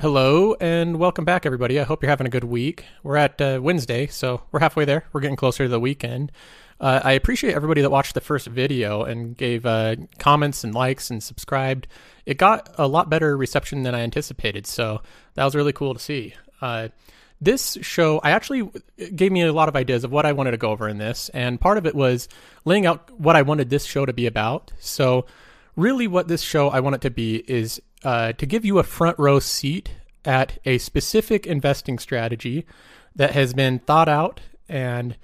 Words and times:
Hello 0.00 0.56
and 0.62 0.98
welcome 0.98 1.26
back, 1.26 1.44
everybody. 1.44 1.78
I 1.78 1.82
hope 1.82 2.02
you're 2.02 2.08
having 2.08 2.26
a 2.26 2.30
good 2.30 2.44
week. 2.44 2.86
We're 3.02 3.18
at 3.18 3.38
uh, 3.38 3.60
Wednesday, 3.62 4.06
so 4.06 4.40
we're 4.50 4.60
halfway 4.60 4.86
there. 4.86 5.04
We're 5.12 5.20
getting 5.20 5.36
closer 5.36 5.64
to 5.64 5.68
the 5.68 5.78
weekend. 5.78 6.32
Uh, 6.80 7.02
I 7.04 7.12
appreciate 7.12 7.52
everybody 7.52 7.82
that 7.82 7.90
watched 7.90 8.14
the 8.14 8.22
first 8.22 8.46
video 8.46 9.02
and 9.02 9.36
gave 9.36 9.66
uh, 9.66 9.96
comments 10.18 10.64
and 10.64 10.74
likes 10.74 11.10
and 11.10 11.22
subscribed. 11.22 11.86
It 12.24 12.38
got 12.38 12.74
a 12.78 12.88
lot 12.88 13.10
better 13.10 13.36
reception 13.36 13.82
than 13.82 13.94
I 13.94 14.00
anticipated, 14.00 14.66
so 14.66 15.02
that 15.34 15.44
was 15.44 15.54
really 15.54 15.74
cool 15.74 15.92
to 15.92 16.00
see. 16.00 16.32
Uh, 16.62 16.88
this 17.38 17.76
show, 17.82 18.20
I 18.20 18.30
actually 18.30 18.70
gave 19.14 19.32
me 19.32 19.42
a 19.42 19.52
lot 19.52 19.68
of 19.68 19.76
ideas 19.76 20.02
of 20.02 20.10
what 20.10 20.24
I 20.24 20.32
wanted 20.32 20.52
to 20.52 20.56
go 20.56 20.70
over 20.70 20.88
in 20.88 20.96
this, 20.96 21.28
and 21.34 21.60
part 21.60 21.76
of 21.76 21.84
it 21.84 21.94
was 21.94 22.26
laying 22.64 22.86
out 22.86 23.10
what 23.20 23.36
I 23.36 23.42
wanted 23.42 23.68
this 23.68 23.84
show 23.84 24.06
to 24.06 24.14
be 24.14 24.24
about. 24.24 24.72
So, 24.78 25.26
really, 25.76 26.06
what 26.06 26.26
this 26.26 26.40
show 26.40 26.70
I 26.70 26.80
want 26.80 26.94
it 26.94 27.02
to 27.02 27.10
be 27.10 27.44
is 27.46 27.82
uh, 28.04 28.32
to 28.32 28.46
give 28.46 28.64
you 28.64 28.78
a 28.78 28.82
front 28.82 29.18
row 29.18 29.38
seat 29.38 29.90
at 30.24 30.58
a 30.64 30.78
specific 30.78 31.46
investing 31.46 31.98
strategy 31.98 32.66
that 33.14 33.32
has 33.32 33.54
been 33.54 33.78
thought 33.78 34.08
out 34.08 34.40
and 34.68 35.16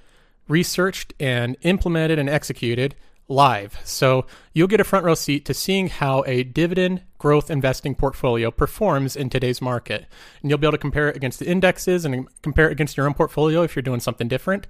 researched 0.49 1.13
and 1.19 1.57
implemented 1.63 2.19
and 2.19 2.29
executed 2.29 2.95
live. 3.29 3.79
So 3.85 4.27
you'll 4.53 4.69
get 4.69 4.81
a 4.81 4.85
front 4.85 5.05
row 5.05 5.15
seat 5.15 5.45
to 5.47 5.55
seeing 5.55 5.89
how 5.89 6.23
a 6.27 6.45
dividend 6.45 7.03
growth 7.19 7.51
investing 7.51 7.95
portfolio 7.95 8.51
performs 8.51 9.17
in 9.17 9.31
today's 9.31 9.61
market. 9.61 10.07
And 10.41 10.51
you'll 10.51 10.59
be 10.59 10.67
able 10.67 10.73
to 10.73 10.79
compare 10.79 11.09
it 11.09 11.17
against 11.17 11.41
the 11.41 11.47
indexes 11.47 12.05
and 12.05 12.29
compare 12.43 12.69
it 12.69 12.73
against 12.73 12.97
your 12.97 13.07
own 13.07 13.15
portfolio 13.15 13.63
if 13.63 13.75
you're 13.75 13.83
doing 13.83 14.01
something 14.01 14.29
different. 14.29 14.67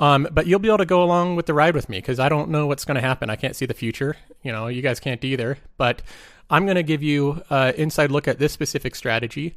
Um, 0.00 0.28
but 0.30 0.46
you'll 0.46 0.60
be 0.60 0.68
able 0.68 0.78
to 0.78 0.86
go 0.86 1.02
along 1.02 1.34
with 1.34 1.46
the 1.46 1.54
ride 1.54 1.74
with 1.74 1.88
me 1.88 1.98
because 1.98 2.20
I 2.20 2.28
don't 2.28 2.50
know 2.50 2.68
what's 2.68 2.84
going 2.84 2.94
to 2.94 3.00
happen. 3.00 3.30
I 3.30 3.36
can't 3.36 3.56
see 3.56 3.66
the 3.66 3.74
future. 3.74 4.16
You 4.42 4.52
know, 4.52 4.68
you 4.68 4.80
guys 4.80 5.00
can't 5.00 5.24
either. 5.24 5.58
But 5.76 6.02
I'm 6.50 6.64
going 6.64 6.76
to 6.76 6.82
give 6.82 7.02
you 7.02 7.42
an 7.50 7.74
inside 7.74 8.10
look 8.10 8.26
at 8.28 8.38
this 8.38 8.52
specific 8.52 8.94
strategy 8.94 9.56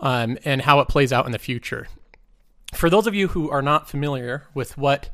um, 0.00 0.38
and 0.44 0.62
how 0.62 0.80
it 0.80 0.88
plays 0.88 1.12
out 1.12 1.26
in 1.26 1.32
the 1.32 1.38
future. 1.38 1.88
For 2.74 2.90
those 2.90 3.06
of 3.06 3.14
you 3.14 3.28
who 3.28 3.50
are 3.50 3.62
not 3.62 3.88
familiar 3.88 4.44
with 4.54 4.76
what 4.76 5.10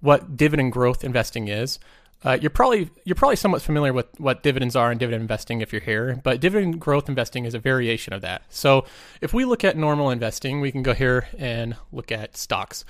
what 0.00 0.34
dividend 0.34 0.72
growth 0.72 1.04
investing 1.04 1.48
is, 1.48 1.78
uh, 2.24 2.38
you're 2.40 2.50
probably 2.50 2.90
you're 3.04 3.16
probably 3.16 3.36
somewhat 3.36 3.62
familiar 3.62 3.92
with 3.92 4.06
what 4.18 4.42
dividends 4.42 4.76
are 4.76 4.90
and 4.90 5.00
dividend 5.00 5.22
investing 5.22 5.60
if 5.60 5.72
you're 5.72 5.82
here, 5.82 6.20
but 6.22 6.40
dividend 6.40 6.80
growth 6.80 7.08
investing 7.08 7.44
is 7.44 7.54
a 7.54 7.58
variation 7.58 8.12
of 8.12 8.20
that. 8.22 8.42
So 8.50 8.84
if 9.20 9.32
we 9.34 9.44
look 9.44 9.64
at 9.64 9.76
normal 9.76 10.10
investing, 10.10 10.60
we 10.60 10.72
can 10.72 10.82
go 10.82 10.94
here 10.94 11.28
and 11.38 11.76
look 11.92 12.12
at 12.12 12.36
stocks. 12.36 12.84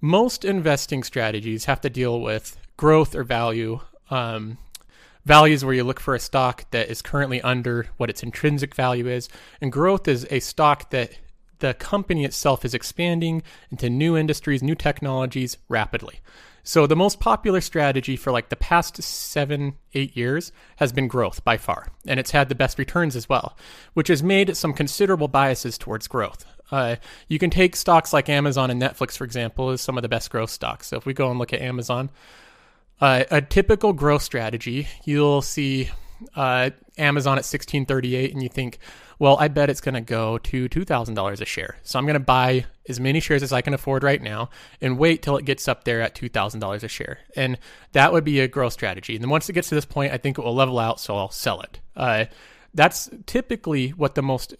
Most 0.00 0.44
investing 0.44 1.02
strategies 1.02 1.66
have 1.66 1.80
to 1.82 1.90
deal 1.90 2.20
with 2.20 2.58
growth 2.76 3.14
or 3.14 3.24
value 3.24 3.80
um, 4.10 4.56
Values 5.24 5.64
where 5.64 5.74
you 5.74 5.84
look 5.84 6.00
for 6.00 6.14
a 6.14 6.20
stock 6.20 6.70
that 6.70 6.88
is 6.88 7.02
currently 7.02 7.42
under 7.42 7.86
what 7.98 8.10
its 8.10 8.22
intrinsic 8.22 8.74
value 8.74 9.06
is, 9.06 9.28
and 9.60 9.70
growth 9.70 10.08
is 10.08 10.26
a 10.30 10.40
stock 10.40 10.90
that 10.90 11.12
the 11.58 11.74
company 11.74 12.24
itself 12.24 12.64
is 12.64 12.74
expanding 12.74 13.42
into 13.70 13.90
new 13.90 14.16
industries, 14.16 14.62
new 14.62 14.74
technologies 14.74 15.58
rapidly. 15.68 16.20
So 16.62 16.86
the 16.86 16.96
most 16.96 17.20
popular 17.20 17.60
strategy 17.60 18.16
for 18.16 18.32
like 18.32 18.48
the 18.48 18.56
past 18.56 19.02
seven, 19.02 19.76
eight 19.94 20.16
years 20.16 20.52
has 20.76 20.92
been 20.92 21.08
growth 21.08 21.44
by 21.44 21.56
far, 21.56 21.88
and 22.06 22.20
it's 22.20 22.30
had 22.30 22.48
the 22.48 22.54
best 22.54 22.78
returns 22.78 23.16
as 23.16 23.28
well, 23.28 23.56
which 23.94 24.08
has 24.08 24.22
made 24.22 24.56
some 24.56 24.72
considerable 24.72 25.28
biases 25.28 25.78
towards 25.78 26.08
growth. 26.08 26.44
Uh, 26.70 26.96
you 27.28 27.38
can 27.38 27.50
take 27.50 27.76
stocks 27.76 28.12
like 28.12 28.28
Amazon 28.28 28.70
and 28.70 28.80
Netflix, 28.80 29.16
for 29.16 29.24
example, 29.24 29.70
as 29.70 29.80
some 29.80 29.98
of 29.98 30.02
the 30.02 30.08
best 30.08 30.30
growth 30.30 30.50
stocks. 30.50 30.86
So 30.86 30.96
if 30.96 31.06
we 31.06 31.12
go 31.12 31.30
and 31.30 31.38
look 31.38 31.52
at 31.52 31.60
Amazon, 31.60 32.10
uh, 33.00 33.24
a 33.30 33.40
typical 33.40 33.92
growth 33.92 34.22
strategy, 34.22 34.88
you'll 35.04 35.42
see 35.42 35.90
uh, 36.34 36.70
Amazon 36.98 37.32
at 37.32 37.46
1638 37.46 38.32
and 38.32 38.42
you 38.42 38.48
think, 38.48 38.78
well, 39.18 39.36
I 39.38 39.48
bet 39.48 39.68
it's 39.68 39.80
going 39.80 39.94
to 39.94 40.00
go 40.00 40.38
to 40.38 40.68
$2,000 40.68 41.40
a 41.40 41.44
share. 41.44 41.76
So 41.82 41.98
I'm 41.98 42.06
going 42.06 42.14
to 42.14 42.20
buy 42.20 42.64
as 42.88 42.98
many 42.98 43.20
shares 43.20 43.42
as 43.42 43.52
I 43.52 43.60
can 43.60 43.74
afford 43.74 44.02
right 44.02 44.20
now 44.20 44.48
and 44.80 44.98
wait 44.98 45.22
till 45.22 45.36
it 45.36 45.44
gets 45.44 45.68
up 45.68 45.84
there 45.84 46.00
at 46.00 46.14
$2,000 46.14 46.82
a 46.82 46.88
share. 46.88 47.18
And 47.36 47.58
that 47.92 48.12
would 48.12 48.24
be 48.24 48.40
a 48.40 48.48
growth 48.48 48.72
strategy. 48.72 49.14
And 49.14 49.22
then 49.22 49.30
once 49.30 49.48
it 49.48 49.52
gets 49.52 49.68
to 49.68 49.74
this 49.74 49.84
point, 49.84 50.12
I 50.12 50.16
think 50.16 50.38
it 50.38 50.44
will 50.44 50.54
level 50.54 50.78
out, 50.78 51.00
so 51.00 51.16
I'll 51.16 51.30
sell 51.30 51.60
it. 51.60 51.80
Uh, 51.94 52.26
that's 52.72 53.10
typically 53.26 53.90
what 53.90 54.14
the 54.14 54.22
most 54.22 54.54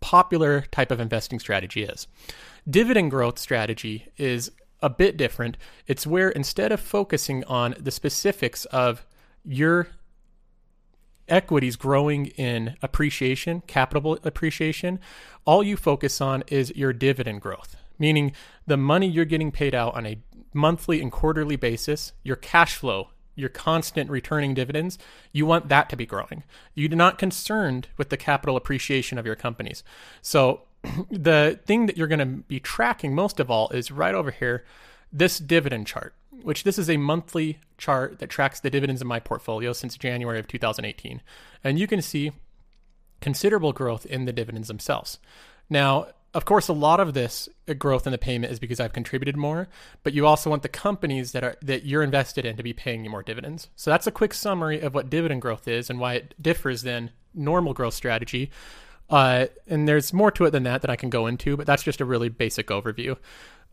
popular 0.00 0.62
type 0.70 0.90
of 0.90 1.00
investing 1.00 1.38
strategy 1.38 1.84
is. 1.84 2.06
Dividend 2.68 3.10
growth 3.10 3.38
strategy 3.38 4.08
is 4.18 4.50
a 4.82 4.90
bit 4.90 5.16
different. 5.16 5.56
It's 5.86 6.06
where 6.06 6.30
instead 6.30 6.72
of 6.72 6.80
focusing 6.80 7.44
on 7.44 7.74
the 7.78 7.90
specifics 7.90 8.64
of 8.66 9.06
your 9.44 9.88
equities 11.28 11.76
growing 11.76 12.26
in 12.26 12.76
appreciation, 12.82 13.62
capital 13.66 14.18
appreciation, 14.24 14.98
all 15.44 15.62
you 15.62 15.76
focus 15.76 16.20
on 16.20 16.42
is 16.48 16.72
your 16.76 16.92
dividend 16.92 17.40
growth, 17.40 17.76
meaning 17.98 18.32
the 18.66 18.76
money 18.76 19.06
you're 19.06 19.24
getting 19.24 19.52
paid 19.52 19.74
out 19.74 19.94
on 19.94 20.06
a 20.06 20.18
monthly 20.52 21.00
and 21.00 21.10
quarterly 21.10 21.56
basis, 21.56 22.12
your 22.22 22.36
cash 22.36 22.76
flow, 22.76 23.08
your 23.34 23.48
constant 23.48 24.10
returning 24.10 24.52
dividends, 24.52 24.98
you 25.32 25.46
want 25.46 25.68
that 25.68 25.88
to 25.88 25.96
be 25.96 26.04
growing. 26.04 26.42
You're 26.74 26.90
not 26.90 27.18
concerned 27.18 27.88
with 27.96 28.10
the 28.10 28.16
capital 28.16 28.56
appreciation 28.56 29.16
of 29.16 29.24
your 29.24 29.36
companies. 29.36 29.82
So 30.20 30.62
the 31.10 31.60
thing 31.64 31.86
that 31.86 31.96
you're 31.96 32.08
going 32.08 32.18
to 32.18 32.26
be 32.26 32.60
tracking 32.60 33.14
most 33.14 33.40
of 33.40 33.50
all 33.50 33.68
is 33.70 33.90
right 33.90 34.14
over 34.14 34.30
here 34.30 34.64
this 35.12 35.38
dividend 35.38 35.86
chart, 35.86 36.14
which 36.42 36.64
this 36.64 36.78
is 36.78 36.88
a 36.88 36.96
monthly 36.96 37.58
chart 37.76 38.18
that 38.18 38.30
tracks 38.30 38.60
the 38.60 38.70
dividends 38.70 39.02
in 39.02 39.06
my 39.06 39.20
portfolio 39.20 39.72
since 39.72 39.96
January 39.96 40.38
of 40.38 40.48
2018. 40.48 41.20
And 41.62 41.78
you 41.78 41.86
can 41.86 42.00
see 42.00 42.32
considerable 43.20 43.72
growth 43.72 44.06
in 44.06 44.24
the 44.24 44.32
dividends 44.32 44.68
themselves. 44.68 45.18
Now, 45.68 46.06
of 46.34 46.46
course, 46.46 46.68
a 46.68 46.72
lot 46.72 46.98
of 46.98 47.12
this 47.12 47.48
growth 47.78 48.06
in 48.06 48.12
the 48.12 48.18
payment 48.18 48.52
is 48.52 48.58
because 48.58 48.80
I've 48.80 48.94
contributed 48.94 49.36
more, 49.36 49.68
but 50.02 50.14
you 50.14 50.26
also 50.26 50.48
want 50.48 50.62
the 50.62 50.68
companies 50.68 51.32
that 51.32 51.44
are 51.44 51.56
that 51.60 51.84
you're 51.84 52.02
invested 52.02 52.46
in 52.46 52.56
to 52.56 52.62
be 52.62 52.72
paying 52.72 53.04
you 53.04 53.10
more 53.10 53.22
dividends. 53.22 53.68
So 53.76 53.90
that's 53.90 54.06
a 54.06 54.10
quick 54.10 54.32
summary 54.32 54.80
of 54.80 54.94
what 54.94 55.10
dividend 55.10 55.42
growth 55.42 55.68
is 55.68 55.90
and 55.90 56.00
why 56.00 56.14
it 56.14 56.34
differs 56.40 56.82
than 56.82 57.10
normal 57.34 57.74
growth 57.74 57.94
strategy, 57.94 58.50
uh, 59.12 59.46
and 59.68 59.86
there's 59.86 60.12
more 60.12 60.30
to 60.32 60.46
it 60.46 60.50
than 60.50 60.62
that 60.62 60.80
that 60.80 60.90
I 60.90 60.96
can 60.96 61.10
go 61.10 61.26
into, 61.26 61.56
but 61.56 61.66
that's 61.66 61.82
just 61.82 62.00
a 62.00 62.04
really 62.04 62.30
basic 62.30 62.68
overview. 62.68 63.16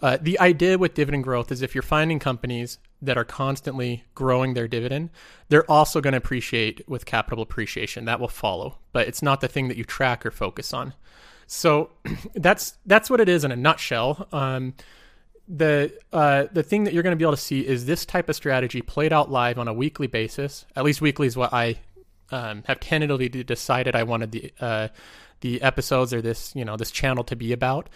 Uh, 0.02 0.18
the 0.22 0.40
idea 0.40 0.78
with 0.78 0.94
dividend 0.94 1.24
growth 1.24 1.52
is 1.52 1.62
if 1.62 1.74
you're 1.74 1.82
finding 1.82 2.20
companies 2.20 2.78
that 3.02 3.18
are 3.18 3.24
constantly 3.24 4.04
growing 4.16 4.54
their 4.54 4.68
dividend, 4.68 5.10
they're 5.48 5.70
also 5.72 6.02
going 6.02 6.12
to 6.12 6.18
appreciate 6.18 6.88
with 6.88 7.06
capital 7.06 7.42
appreciation. 7.42 8.06
That 8.06 8.20
will 8.20 8.28
follow, 8.28 8.80
but 8.92 9.08
it's 9.08 9.22
not 9.22 9.40
the 9.40 9.48
thing 9.48 9.70
that 9.70 9.78
you 9.78 9.86
track 9.86 10.26
or 10.26 10.32
focus 10.32 10.74
on. 10.74 10.94
So 11.48 11.92
that's 12.36 12.78
that's 12.86 13.10
what 13.10 13.22
it 13.22 13.30
is 13.30 13.44
in 13.46 13.52
a 13.52 13.56
nutshell. 13.56 14.28
Um, 14.34 14.74
the 15.48 15.98
uh, 16.14 16.46
the 16.52 16.64
thing 16.64 16.84
that 16.84 16.94
you're 16.94 17.04
going 17.04 17.16
to 17.16 17.18
be 17.18 17.24
able 17.24 17.34
to 17.34 17.42
see 17.42 17.66
is 17.66 17.86
this 17.86 18.06
type 18.06 18.30
of 18.30 18.36
strategy 18.36 18.82
played 18.82 19.12
out 19.12 19.32
live 19.32 19.58
on 19.58 19.68
a 19.68 19.74
weekly 19.74 20.08
basis. 20.08 20.66
At 20.76 20.84
least 20.84 21.02
weekly 21.02 21.28
is 21.28 21.36
what 21.36 21.54
I 21.54 21.78
um, 22.32 22.64
have 22.68 22.80
tentatively 22.80 23.28
decided 23.30 23.96
I 23.96 24.04
wanted 24.04 24.32
the 24.32 24.54
uh, 24.60 24.88
the 25.42 25.62
episodes 25.62 26.14
or 26.14 26.22
this 26.22 26.54
you 26.56 26.66
know 26.66 26.78
this 26.78 26.92
channel 26.92 27.24
to 27.26 27.36
be 27.36 27.54
about. 27.54 27.90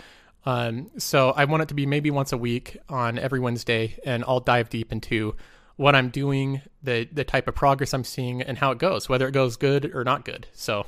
Um, 0.45 0.91
so 0.97 1.31
I 1.31 1.45
want 1.45 1.63
it 1.63 1.69
to 1.69 1.73
be 1.73 1.85
maybe 1.85 2.11
once 2.11 2.33
a 2.33 2.37
week 2.37 2.77
on 2.89 3.17
every 3.17 3.39
Wednesday, 3.39 3.97
and 4.05 4.23
I'll 4.27 4.41
dive 4.41 4.69
deep 4.69 4.91
into 4.91 5.35
what 5.75 5.95
I'm 5.95 6.09
doing, 6.09 6.61
the 6.81 7.07
the 7.11 7.23
type 7.23 7.47
of 7.47 7.55
progress 7.55 7.93
I'm 7.93 8.03
seeing, 8.03 8.41
and 8.41 8.57
how 8.57 8.71
it 8.71 8.77
goes, 8.77 9.09
whether 9.09 9.27
it 9.27 9.31
goes 9.31 9.57
good 9.57 9.93
or 9.93 10.03
not 10.03 10.25
good. 10.25 10.47
So 10.53 10.85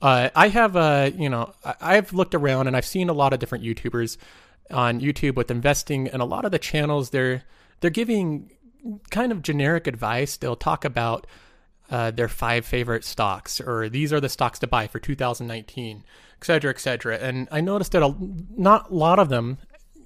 uh, 0.00 0.30
I 0.34 0.48
have 0.48 0.76
uh, 0.76 1.10
you 1.14 1.28
know 1.28 1.52
I've 1.80 2.12
looked 2.12 2.34
around 2.34 2.66
and 2.66 2.76
I've 2.76 2.86
seen 2.86 3.08
a 3.08 3.14
lot 3.14 3.32
of 3.32 3.38
different 3.38 3.64
YouTubers 3.64 4.16
on 4.70 5.00
YouTube 5.00 5.36
with 5.36 5.50
investing, 5.50 6.08
and 6.08 6.22
a 6.22 6.26
lot 6.26 6.44
of 6.44 6.52
the 6.52 6.58
channels 6.58 7.10
they're 7.10 7.42
they're 7.80 7.90
giving 7.90 8.50
kind 9.10 9.32
of 9.32 9.42
generic 9.42 9.86
advice. 9.86 10.36
They'll 10.36 10.56
talk 10.56 10.84
about 10.84 11.26
uh, 11.90 12.10
their 12.10 12.28
five 12.28 12.66
favorite 12.66 13.04
stocks, 13.04 13.60
or 13.60 13.88
these 13.88 14.12
are 14.12 14.20
the 14.20 14.28
stocks 14.28 14.58
to 14.60 14.66
buy 14.66 14.86
for 14.86 14.98
2019, 14.98 16.04
et 16.40 16.44
cetera, 16.44 16.70
et 16.70 16.80
cetera. 16.80 17.16
And 17.18 17.48
I 17.50 17.60
noticed 17.60 17.92
that 17.92 18.02
a, 18.02 18.14
not 18.56 18.90
a 18.90 18.94
lot 18.94 19.18
of 19.18 19.28
them, 19.28 19.58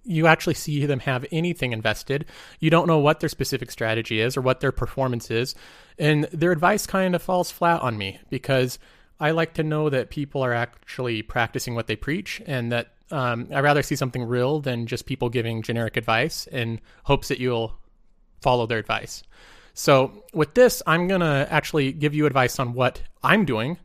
you 0.04 0.26
actually 0.26 0.54
see 0.54 0.86
them 0.86 1.00
have 1.00 1.26
anything 1.30 1.72
invested. 1.72 2.26
You 2.58 2.70
don't 2.70 2.86
know 2.86 2.98
what 2.98 3.20
their 3.20 3.28
specific 3.28 3.70
strategy 3.70 4.20
is 4.20 4.36
or 4.36 4.40
what 4.40 4.60
their 4.60 4.72
performance 4.72 5.30
is. 5.30 5.54
And 5.98 6.24
their 6.32 6.52
advice 6.52 6.86
kind 6.86 7.14
of 7.14 7.22
falls 7.22 7.50
flat 7.50 7.80
on 7.82 7.98
me 7.98 8.18
because 8.30 8.78
I 9.18 9.32
like 9.32 9.54
to 9.54 9.62
know 9.62 9.90
that 9.90 10.10
people 10.10 10.42
are 10.42 10.54
actually 10.54 11.22
practicing 11.22 11.74
what 11.74 11.86
they 11.86 11.96
preach 11.96 12.40
and 12.46 12.72
that 12.72 12.92
um, 13.10 13.48
I'd 13.52 13.64
rather 13.64 13.82
see 13.82 13.96
something 13.96 14.22
real 14.22 14.60
than 14.60 14.86
just 14.86 15.06
people 15.06 15.28
giving 15.28 15.62
generic 15.62 15.96
advice 15.96 16.46
in 16.46 16.80
hopes 17.04 17.28
that 17.28 17.38
you'll 17.38 17.76
follow 18.40 18.66
their 18.66 18.78
advice. 18.78 19.22
So 19.74 20.24
with 20.32 20.54
this, 20.54 20.82
I'm 20.86 21.08
going 21.08 21.20
to 21.20 21.46
actually 21.50 21.92
give 21.92 22.14
you 22.14 22.26
advice 22.26 22.58
on 22.58 22.74
what 22.74 23.02
I'm 23.22 23.44
doing 23.44 23.78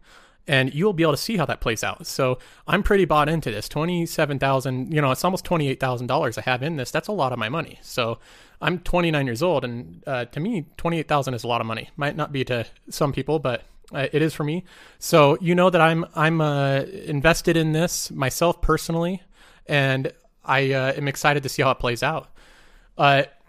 and 0.48 0.74
you'll 0.76 0.94
be 0.94 1.04
able 1.04 1.14
to 1.14 1.18
see 1.18 1.38
how 1.38 1.46
that 1.46 1.60
plays 1.60 1.84
out. 1.84 2.06
So 2.06 2.38
I'm 2.68 2.84
pretty 2.84 3.06
bought 3.06 3.30
into 3.30 3.50
this. 3.50 3.68
Twenty-seven 3.68 4.38
thousand, 4.38 4.94
you 4.94 5.02
know, 5.02 5.12
it's 5.12 5.24
almost 5.24 5.44
twenty-eight 5.44 5.80
thousand 5.80 6.08
dollars 6.08 6.38
I 6.38 6.42
have 6.42 6.62
in 6.62 6.76
this. 6.76 6.92
That's 6.92 7.08
a 7.08 7.12
lot 7.14 7.34
of 7.34 7.40
my 7.40 7.50
money. 7.50 7.80
So 7.82 8.20
I'm 8.62 8.78
29 8.80 9.26
years 9.26 9.42
old, 9.42 9.64
and 9.66 10.04
uh, 10.06 10.26
to 10.26 10.40
me, 10.40 10.68
twenty-eight 10.78 11.08
thousand 11.08 11.34
is 11.34 11.44
a 11.44 11.48
lot 11.48 11.62
of 11.62 11.68
money. 11.68 11.90
Might 11.98 12.16
not 12.16 12.32
be 12.32 12.44
to 12.46 12.66
some 12.90 13.12
people, 13.12 13.40
but 13.40 13.64
Uh, 13.94 14.08
it 14.12 14.22
is 14.22 14.34
for 14.34 14.44
me. 14.44 14.64
So 15.00 15.38
you 15.42 15.54
know 15.56 15.70
that 15.70 15.82
I'm 15.82 16.06
I'm 16.16 16.42
uh, 16.42 16.82
invested 17.06 17.56
in 17.56 17.72
this 17.72 18.10
myself 18.12 18.62
personally, 18.62 19.22
and 19.68 20.12
I 20.44 20.74
uh, 20.74 20.94
am 20.94 21.08
excited 21.08 21.44
to 21.44 21.50
see 21.50 21.62
how 21.64 21.72
it 21.72 21.80
plays 21.80 22.04
out. 22.04 22.28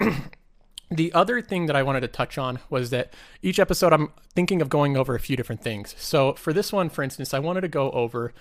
The 0.91 1.12
other 1.12 1.41
thing 1.41 1.67
that 1.67 1.77
I 1.77 1.83
wanted 1.83 2.00
to 2.00 2.09
touch 2.09 2.38
on 2.38 2.61
was 2.71 2.91
that 2.91 3.12
each 3.43 3.59
episode 3.59 3.93
I'm 3.93 4.12
thinking 4.35 4.62
of 4.62 4.69
going 4.69 4.97
over 4.97 5.15
a 5.15 5.21
few 5.21 5.37
different 5.37 5.62
things. 5.62 5.94
So 5.99 6.35
for 6.35 6.53
this 6.53 6.73
one, 6.73 6.91
for 6.91 7.03
instance, 7.03 7.35
I 7.35 7.41
wanted 7.41 7.62
to 7.62 7.69
go 7.69 7.91
over 7.91 8.33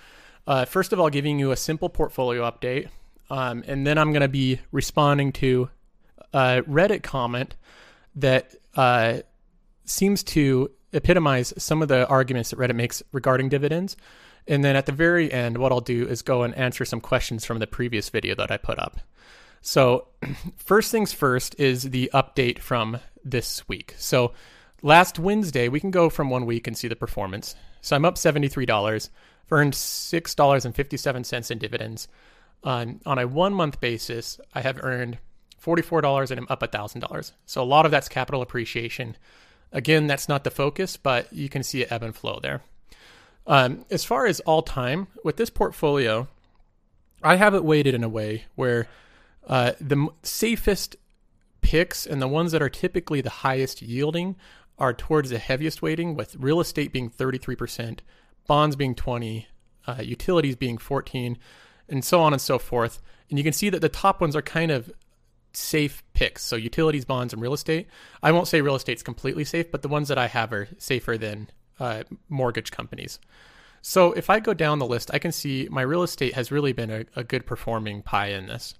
uh, 0.46 0.64
first 0.64 0.92
of 0.92 1.00
all 1.00 1.10
giving 1.10 1.38
you 1.38 1.50
a 1.50 1.56
simple 1.56 1.88
portfolio 1.88 2.48
update, 2.48 2.88
um, 3.30 3.64
and 3.66 3.86
then 3.86 3.98
I'm 3.98 4.12
going 4.12 4.22
to 4.22 4.28
be 4.28 4.60
responding 4.70 5.32
to 5.32 5.70
a 6.32 6.62
Reddit 6.62 7.02
comment 7.02 7.56
that 8.14 8.54
uh, 8.76 9.18
seems 9.84 10.22
to 10.22 10.70
epitomize 10.92 11.52
some 11.58 11.82
of 11.82 11.88
the 11.88 12.06
arguments 12.06 12.50
that 12.50 12.58
Reddit 12.58 12.76
makes 12.76 13.02
regarding 13.12 13.48
dividends. 13.48 13.96
And 14.46 14.64
then 14.64 14.76
at 14.76 14.86
the 14.86 14.92
very 14.92 15.32
end, 15.32 15.58
what 15.58 15.72
I'll 15.72 15.80
do 15.80 16.06
is 16.06 16.22
go 16.22 16.44
and 16.44 16.54
answer 16.54 16.84
some 16.84 17.00
questions 17.00 17.44
from 17.44 17.58
the 17.58 17.66
previous 17.66 18.08
video 18.08 18.36
that 18.36 18.52
I 18.52 18.56
put 18.56 18.78
up. 18.78 19.00
So, 19.66 20.06
first 20.56 20.92
things 20.92 21.12
first 21.12 21.56
is 21.58 21.90
the 21.90 22.08
update 22.14 22.60
from 22.60 23.00
this 23.24 23.68
week. 23.68 23.96
So, 23.98 24.32
last 24.80 25.18
Wednesday, 25.18 25.68
we 25.68 25.80
can 25.80 25.90
go 25.90 26.08
from 26.08 26.30
one 26.30 26.46
week 26.46 26.68
and 26.68 26.78
see 26.78 26.86
the 26.86 26.94
performance. 26.94 27.56
So, 27.80 27.96
I'm 27.96 28.04
up 28.04 28.14
$73, 28.14 29.10
earned 29.50 29.72
$6.57 29.72 31.50
in 31.50 31.58
dividends. 31.58 32.06
On, 32.62 33.00
on 33.04 33.18
a 33.18 33.26
one 33.26 33.54
month 33.54 33.80
basis, 33.80 34.38
I 34.54 34.60
have 34.60 34.78
earned 34.84 35.18
$44 35.60 36.30
and 36.30 36.38
I'm 36.38 36.46
up 36.48 36.60
$1,000. 36.60 37.32
So, 37.44 37.60
a 37.60 37.64
lot 37.64 37.84
of 37.84 37.90
that's 37.90 38.08
capital 38.08 38.42
appreciation. 38.42 39.16
Again, 39.72 40.06
that's 40.06 40.28
not 40.28 40.44
the 40.44 40.52
focus, 40.52 40.96
but 40.96 41.32
you 41.32 41.48
can 41.48 41.64
see 41.64 41.82
it 41.82 41.90
ebb 41.90 42.04
and 42.04 42.14
flow 42.14 42.38
there. 42.40 42.62
Um, 43.48 43.84
as 43.90 44.04
far 44.04 44.26
as 44.26 44.38
all 44.40 44.62
time, 44.62 45.08
with 45.24 45.38
this 45.38 45.50
portfolio, 45.50 46.28
I 47.20 47.34
have 47.34 47.52
it 47.52 47.64
weighted 47.64 47.96
in 47.96 48.04
a 48.04 48.08
way 48.08 48.44
where 48.54 48.86
uh, 49.46 49.72
the 49.80 50.08
safest 50.22 50.96
picks 51.60 52.06
and 52.06 52.20
the 52.20 52.28
ones 52.28 52.52
that 52.52 52.62
are 52.62 52.68
typically 52.68 53.20
the 53.20 53.30
highest 53.30 53.82
yielding 53.82 54.36
are 54.78 54.92
towards 54.92 55.30
the 55.30 55.38
heaviest 55.38 55.82
weighting, 55.82 56.14
with 56.14 56.36
real 56.36 56.60
estate 56.60 56.92
being 56.92 57.10
33%, 57.10 58.00
bonds 58.46 58.76
being 58.76 58.94
20, 58.94 59.46
uh, 59.86 59.96
utilities 60.02 60.56
being 60.56 60.78
14, 60.78 61.38
and 61.88 62.04
so 62.04 62.20
on 62.20 62.32
and 62.32 62.42
so 62.42 62.58
forth. 62.58 63.00
And 63.30 63.38
you 63.38 63.44
can 63.44 63.52
see 63.52 63.70
that 63.70 63.80
the 63.80 63.88
top 63.88 64.20
ones 64.20 64.36
are 64.36 64.42
kind 64.42 64.70
of 64.70 64.92
safe 65.52 66.02
picks. 66.12 66.44
So 66.44 66.56
utilities, 66.56 67.04
bonds, 67.04 67.32
and 67.32 67.40
real 67.40 67.54
estate. 67.54 67.88
I 68.22 68.32
won't 68.32 68.48
say 68.48 68.60
real 68.60 68.76
estate's 68.76 69.02
completely 69.02 69.44
safe, 69.44 69.70
but 69.70 69.82
the 69.82 69.88
ones 69.88 70.08
that 70.08 70.18
I 70.18 70.26
have 70.26 70.52
are 70.52 70.68
safer 70.78 71.16
than 71.16 71.48
uh, 71.80 72.04
mortgage 72.28 72.70
companies. 72.70 73.18
So 73.80 74.12
if 74.12 74.28
I 74.28 74.40
go 74.40 74.52
down 74.52 74.78
the 74.78 74.86
list, 74.86 75.10
I 75.14 75.18
can 75.18 75.32
see 75.32 75.68
my 75.70 75.82
real 75.82 76.02
estate 76.02 76.34
has 76.34 76.52
really 76.52 76.72
been 76.72 76.90
a, 76.90 77.04
a 77.14 77.24
good 77.24 77.46
performing 77.46 78.02
pie 78.02 78.28
in 78.28 78.46
this. 78.46 78.74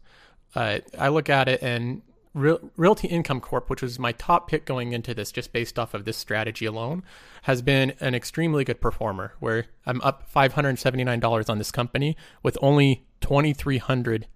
Uh, 0.57 0.81
I 0.99 1.09
look 1.09 1.29
at 1.29 1.49
it 1.49 1.63
and 1.63 2.03
Real, 2.35 2.61
Realty 2.77 3.09
Income 3.09 3.41
Corp, 3.41 3.71
which 3.71 3.81
was 3.81 3.99
my 3.99 4.13
top 4.13 4.49
pick 4.49 4.67
going 4.67 4.93
into 4.93 5.15
this, 5.15 5.33
just 5.33 5.53
based 5.53 5.79
off 5.79 5.95
of 5.95 6.05
this 6.05 6.17
strategy 6.17 6.67
alone, 6.67 7.03
has 7.43 7.63
been 7.63 7.95
an 8.01 8.15
extremely 8.15 8.65
good 8.65 8.81
performer. 8.81 9.33
Where 9.39 9.67
I'm 9.87 10.01
up 10.03 10.31
$579 10.31 11.49
on 11.49 11.59
this 11.59 11.71
company 11.71 12.17
with 12.43 12.59
only 12.61 13.07
2,300 13.21 14.27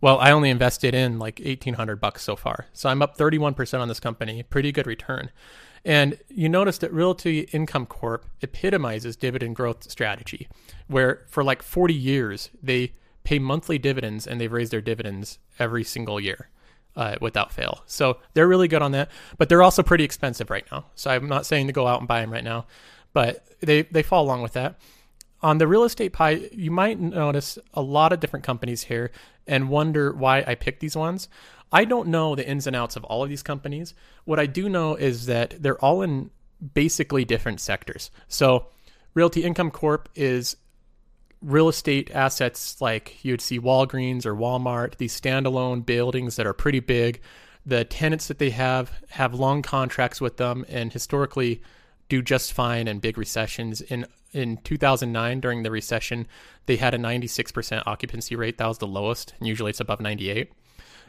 well, 0.00 0.18
I 0.18 0.32
only 0.32 0.50
invested 0.50 0.94
in 0.94 1.18
like 1.18 1.40
1800 1.42 1.98
bucks 1.98 2.22
so 2.22 2.36
far. 2.36 2.66
So 2.74 2.90
I'm 2.90 3.00
up 3.00 3.16
31% 3.16 3.80
on 3.80 3.88
this 3.88 4.00
company, 4.00 4.42
pretty 4.42 4.70
good 4.70 4.86
return. 4.86 5.30
And 5.82 6.18
you 6.28 6.46
notice 6.46 6.76
that 6.78 6.92
Realty 6.92 7.48
Income 7.52 7.86
Corp 7.86 8.26
epitomizes 8.42 9.16
dividend 9.16 9.56
growth 9.56 9.90
strategy, 9.90 10.46
where 10.88 11.24
for 11.26 11.42
like 11.42 11.62
40 11.62 11.94
years 11.94 12.50
they 12.62 12.92
pay 13.24 13.38
monthly 13.38 13.78
dividends 13.78 14.26
and 14.26 14.40
they've 14.40 14.52
raised 14.52 14.72
their 14.72 14.80
dividends 14.80 15.38
every 15.58 15.82
single 15.82 16.20
year 16.20 16.48
uh, 16.96 17.16
without 17.20 17.52
fail. 17.52 17.82
So 17.86 18.18
they're 18.34 18.48
really 18.48 18.68
good 18.68 18.82
on 18.82 18.92
that, 18.92 19.10
but 19.38 19.48
they're 19.48 19.62
also 19.62 19.82
pretty 19.82 20.04
expensive 20.04 20.50
right 20.50 20.66
now. 20.70 20.86
So 20.94 21.10
I'm 21.10 21.28
not 21.28 21.46
saying 21.46 21.66
to 21.66 21.72
go 21.72 21.86
out 21.86 22.00
and 22.00 22.08
buy 22.08 22.20
them 22.20 22.32
right 22.32 22.44
now, 22.44 22.66
but 23.12 23.44
they 23.60 23.82
they 23.82 24.02
fall 24.02 24.24
along 24.24 24.42
with 24.42 24.52
that. 24.52 24.78
On 25.42 25.58
the 25.58 25.66
real 25.66 25.84
estate 25.84 26.12
pie, 26.12 26.48
you 26.52 26.70
might 26.70 26.98
notice 26.98 27.58
a 27.74 27.82
lot 27.82 28.12
of 28.12 28.20
different 28.20 28.44
companies 28.44 28.84
here 28.84 29.10
and 29.46 29.68
wonder 29.68 30.12
why 30.12 30.42
I 30.46 30.54
picked 30.54 30.80
these 30.80 30.96
ones. 30.96 31.28
I 31.70 31.84
don't 31.84 32.08
know 32.08 32.34
the 32.34 32.48
ins 32.48 32.66
and 32.66 32.76
outs 32.76 32.96
of 32.96 33.04
all 33.04 33.22
of 33.22 33.28
these 33.28 33.42
companies. 33.42 33.94
What 34.24 34.38
I 34.38 34.46
do 34.46 34.68
know 34.68 34.94
is 34.94 35.26
that 35.26 35.62
they're 35.62 35.82
all 35.84 36.02
in 36.02 36.30
basically 36.72 37.24
different 37.24 37.60
sectors. 37.60 38.10
So, 38.28 38.68
Realty 39.12 39.42
Income 39.44 39.72
Corp 39.72 40.08
is 40.14 40.56
real 41.44 41.68
estate 41.68 42.10
assets 42.12 42.80
like 42.80 43.22
you'd 43.24 43.40
see 43.40 43.60
Walgreens 43.60 44.24
or 44.24 44.34
Walmart, 44.34 44.96
these 44.96 45.18
standalone 45.18 45.84
buildings 45.84 46.36
that 46.36 46.46
are 46.46 46.54
pretty 46.54 46.80
big. 46.80 47.20
The 47.66 47.84
tenants 47.84 48.28
that 48.28 48.38
they 48.38 48.50
have 48.50 48.90
have 49.10 49.34
long 49.34 49.62
contracts 49.62 50.20
with 50.20 50.38
them 50.38 50.64
and 50.68 50.92
historically 50.92 51.62
do 52.08 52.22
just 52.22 52.52
fine 52.52 52.88
in 52.88 52.98
big 52.98 53.18
recessions. 53.18 53.80
In 53.80 54.06
in 54.32 54.56
2009 54.58 55.40
during 55.40 55.62
the 55.62 55.70
recession, 55.70 56.26
they 56.66 56.74
had 56.76 56.92
a 56.92 56.98
96% 56.98 57.84
occupancy 57.86 58.34
rate. 58.34 58.58
That 58.58 58.66
was 58.66 58.78
the 58.78 58.86
lowest, 58.86 59.32
and 59.38 59.46
usually 59.46 59.70
it's 59.70 59.80
above 59.80 60.00
98. 60.00 60.52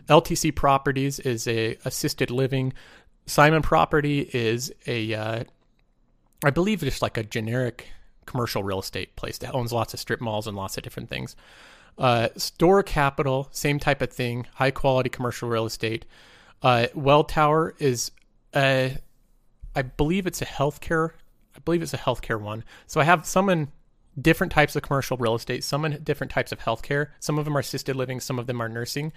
LTC 0.08 0.54
Properties 0.56 1.20
is 1.20 1.48
a 1.48 1.76
assisted 1.86 2.30
living. 2.30 2.74
Simon 3.26 3.64
Property 3.64 4.30
is 4.32 4.72
a, 4.86 5.14
uh, 5.16 5.44
I 6.44 6.50
believe, 6.52 6.82
just 6.82 7.02
like 7.02 7.18
a 7.18 7.24
generic 7.24 7.88
commercial 8.26 8.64
real 8.64 8.80
estate 8.80 9.16
place 9.16 9.38
that 9.40 9.54
owns 9.54 9.72
lots 9.72 9.94
of 9.94 10.00
strip 10.00 10.22
malls 10.22 10.48
and 10.48 10.56
lots 10.56 10.78
of 10.78 10.84
different 10.84 11.10
things. 11.10 11.36
Uh, 11.98 12.30
Store 12.36 12.84
Capital, 12.84 13.48
same 13.52 13.80
type 13.80 14.02
of 14.02 14.12
thing, 14.12 14.48
high 14.56 14.72
quality 14.72 15.10
commercial 15.10 15.48
real 15.48 15.66
estate. 15.66 16.06
Uh, 16.62 16.88
Welltower 16.96 17.74
is 17.80 18.12
a, 18.56 18.98
I 19.76 19.82
believe 19.82 20.28
it's 20.28 20.42
a 20.42 20.46
healthcare. 20.46 21.12
I 21.56 21.60
believe 21.60 21.82
it's 21.82 21.94
a 21.94 21.98
healthcare 21.98 22.40
one. 22.40 22.64
So 22.88 23.00
I 23.00 23.06
have 23.06 23.26
some 23.26 23.50
in 23.50 23.72
different 24.20 24.52
types 24.52 24.76
of 24.76 24.82
commercial 24.82 25.18
real 25.18 25.36
estate, 25.36 25.64
some 25.64 25.86
in 25.86 26.04
different 26.04 26.32
types 26.32 26.52
of 26.52 26.60
healthcare. 26.60 27.10
Some 27.20 27.38
of 27.38 27.46
them 27.46 27.56
are 27.56 27.62
assisted 27.62 27.96
living, 27.96 28.20
some 28.20 28.40
of 28.40 28.48
them 28.48 28.62
are 28.62 28.70
nursing. 28.70 29.14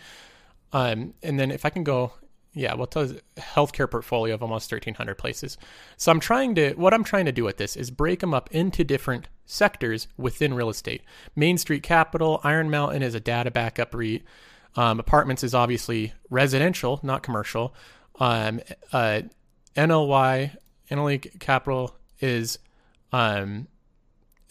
Um, 0.73 1.15
and 1.23 1.39
then 1.39 1.51
if 1.51 1.65
I 1.65 1.71
can 1.71 1.85
go, 1.85 2.13
yeah, 2.53 2.75
well, 2.75 2.87
tell 2.87 3.09
healthcare 3.37 3.91
portfolio 3.91 4.35
of 4.35 4.43
almost 4.43 4.71
1,300 4.71 5.15
places. 5.17 5.59
So 5.97 6.11
I'm 6.11 6.21
trying 6.21 6.55
to, 6.57 6.73
what 6.75 6.95
I'm 6.95 7.05
trying 7.05 7.27
to 7.27 7.33
do 7.33 7.45
with 7.45 7.57
this 7.57 7.77
is 7.77 7.91
break 7.91 8.21
them 8.21 8.35
up 8.35 8.51
into 8.51 8.85
different 8.85 9.29
sectors 9.47 10.09
within 10.17 10.55
real 10.55 10.69
estate. 10.69 11.03
Main 11.37 11.59
Street 11.59 11.83
Capital, 11.83 12.41
Iron 12.45 12.71
Mountain 12.71 13.03
is 13.03 13.15
a 13.15 13.21
data 13.21 13.51
backup 13.51 13.95
REIT. 13.95 14.25
Um, 14.77 14.99
apartments 15.01 15.43
is 15.43 15.55
obviously 15.55 16.13
residential, 16.31 17.01
not 17.03 17.23
commercial. 17.23 17.75
Um, 18.21 18.61
uh, 18.93 19.23
NLY, 19.77 20.57
Capital 21.39 21.97
is 22.21 22.59
um, 23.13 23.69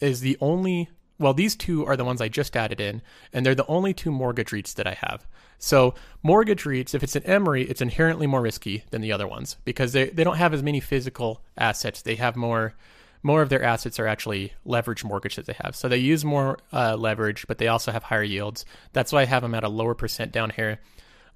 is 0.00 0.20
the 0.20 0.36
only 0.40 0.88
well, 1.18 1.34
these 1.34 1.56
two 1.56 1.84
are 1.84 1.96
the 1.96 2.04
ones 2.04 2.20
I 2.20 2.28
just 2.28 2.56
added 2.56 2.80
in, 2.80 3.02
and 3.32 3.44
they're 3.44 3.54
the 3.54 3.66
only 3.66 3.92
two 3.92 4.10
mortgage 4.10 4.50
REITs 4.50 4.74
that 4.74 4.86
I 4.86 4.96
have. 5.00 5.26
So, 5.58 5.94
mortgage 6.22 6.64
REITs, 6.64 6.94
if 6.94 7.02
it's 7.02 7.16
an 7.16 7.22
MREIT, 7.22 7.68
it's 7.68 7.80
inherently 7.80 8.26
more 8.26 8.40
risky 8.40 8.84
than 8.90 9.00
the 9.00 9.12
other 9.12 9.26
ones 9.26 9.56
because 9.64 9.92
they, 9.92 10.10
they 10.10 10.22
don't 10.22 10.36
have 10.36 10.54
as 10.54 10.62
many 10.62 10.78
physical 10.80 11.42
assets. 11.56 12.02
They 12.02 12.14
have 12.16 12.36
more 12.36 12.74
more 13.22 13.42
of 13.42 13.48
their 13.48 13.64
assets 13.64 13.98
are 13.98 14.06
actually 14.06 14.52
leverage 14.64 15.02
mortgage 15.04 15.34
that 15.34 15.46
they 15.46 15.56
have. 15.64 15.74
So 15.74 15.88
they 15.88 15.98
use 15.98 16.24
more 16.24 16.56
uh, 16.72 16.96
leverage, 16.96 17.46
but 17.48 17.58
they 17.58 17.66
also 17.66 17.90
have 17.90 18.04
higher 18.04 18.22
yields. 18.22 18.64
That's 18.92 19.12
why 19.12 19.22
I 19.22 19.24
have 19.24 19.42
them 19.42 19.56
at 19.56 19.64
a 19.64 19.68
lower 19.68 19.94
percent 19.94 20.30
down 20.30 20.50
here. 20.50 20.78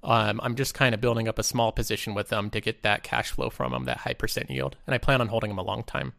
Um, 0.01 0.39
I'm 0.43 0.55
just 0.55 0.73
kind 0.73 0.93
of 0.93 1.01
building 1.01 1.27
up 1.27 1.39
a 1.39 1.43
small 1.43 1.71
position 1.71 2.13
with 2.13 2.29
them 2.29 2.49
to 2.51 2.61
get 2.61 2.83
that 2.83 3.03
cash 3.03 3.31
flow 3.31 3.49
from 3.49 3.71
them, 3.71 3.85
that 3.85 3.97
high 3.97 4.13
percent 4.13 4.49
yield, 4.49 4.75
and 4.85 4.93
I 4.93 4.97
plan 4.97 5.21
on 5.21 5.27
holding 5.27 5.49
them 5.49 5.59
a 5.59 5.63
long 5.63 5.83
time. 5.83 6.13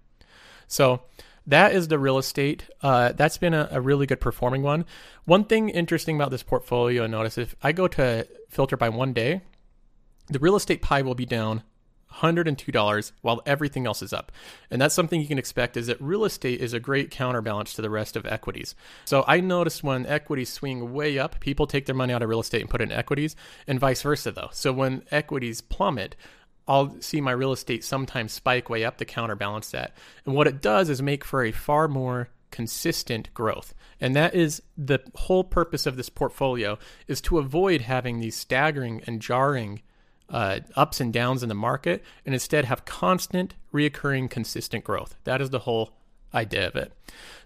So 0.66 1.02
that 1.47 1.75
is 1.75 1.89
the 1.89 1.99
real 1.99 2.19
estate. 2.19 2.65
Uh, 2.83 3.13
that's 3.13 3.39
been 3.39 3.55
a, 3.55 3.69
a, 3.71 3.81
really 3.81 4.07
good 4.07 4.21
performing 4.21 4.63
one. 4.63 4.85
One 5.25 5.45
thing 5.45 5.69
interesting 5.69 6.17
about 6.17 6.31
this 6.31 6.43
portfolio, 6.43 7.07
notice 7.07 7.39
if 7.39 7.55
I 7.63 7.73
go 7.73 7.87
to 7.89 8.27
filter 8.49 8.77
by 8.77 8.89
one 8.89 9.13
day, 9.13 9.43
the 10.29 10.39
real 10.39 10.57
estate 10.57 10.81
pie 10.81 11.03
will 11.03 11.15
be 11.15 11.27
down 11.27 11.63
$102 12.21 13.13
while 13.23 13.43
everything 13.45 13.87
else 13.87 14.03
is 14.03 14.13
up. 14.13 14.31
And 14.71 14.81
that's 14.81 14.95
something 14.95 15.21
you 15.21 15.27
can 15.27 15.39
expect 15.39 15.77
is 15.77 15.89
that 15.89 16.01
real 16.01 16.25
estate 16.25 16.61
is 16.61 16.73
a 16.73 16.81
great 16.81 17.11
counterbalance 17.11 17.75
to 17.75 17.83
the 17.83 17.91
rest 17.91 18.17
of 18.17 18.25
equities. 18.27 18.75
So 19.05 19.25
I 19.27 19.41
noticed 19.41 19.83
when 19.83 20.07
equities 20.07 20.53
swing 20.53 20.93
way 20.93 21.19
up, 21.19 21.41
people 21.41 21.67
take 21.67 21.87
their 21.87 21.95
money 21.95 22.13
out 22.13 22.23
of 22.23 22.29
real 22.29 22.41
estate 22.41 22.61
and 22.61 22.71
put 22.71 22.81
it 22.81 22.85
in 22.85 22.93
equities 22.93 23.37
and 23.67 23.81
vice 23.81 24.03
versa 24.03 24.33
though. 24.33 24.51
So 24.53 24.73
when 24.73 25.05
equities 25.11 25.61
plummet, 25.61 26.17
I'll 26.66 27.00
see 27.00 27.21
my 27.21 27.33
real 27.33 27.52
estate 27.52 27.85
sometimes 27.85 28.33
spike 28.33 28.71
way 28.71 28.85
up 28.85 28.97
to 28.99 29.04
counterbalance 29.04 29.71
that. 29.71 29.94
And 30.25 30.35
what 30.35 30.47
it 30.47 30.62
does 30.62 30.88
is 30.88 31.02
make 31.02 31.25
for 31.25 31.44
a 31.44 31.52
far 31.52 31.88
more 31.88 32.28
consistent 32.50 33.33
growth. 33.35 33.75
And 34.00 34.14
that 34.16 34.35
is 34.35 34.62
the 34.76 35.00
whole 35.14 35.44
purpose 35.44 35.87
of 35.87 35.97
this 35.97 36.09
portfolio 36.09 36.78
is 37.09 37.21
to 37.23 37.38
avoid 37.38 37.83
having 37.83 38.21
these 38.21 38.37
staggering 38.37 39.02
and 39.06 39.21
jarring 39.21 39.83
uh, 40.28 40.61
ups 40.75 41.00
and 41.00 41.12
downs 41.12 41.42
in 41.42 41.49
the 41.49 41.54
market 41.54 42.02
and 42.25 42.35
instead 42.35 42.64
have 42.64 42.85
constant, 42.85 43.54
reoccurring, 43.73 44.30
consistent 44.30 44.85
growth. 44.85 45.16
That 45.25 45.40
is 45.40 45.50
the 45.50 45.61
whole 45.61 45.90
idea 46.33 46.66
of 46.66 46.76
it. 46.76 46.92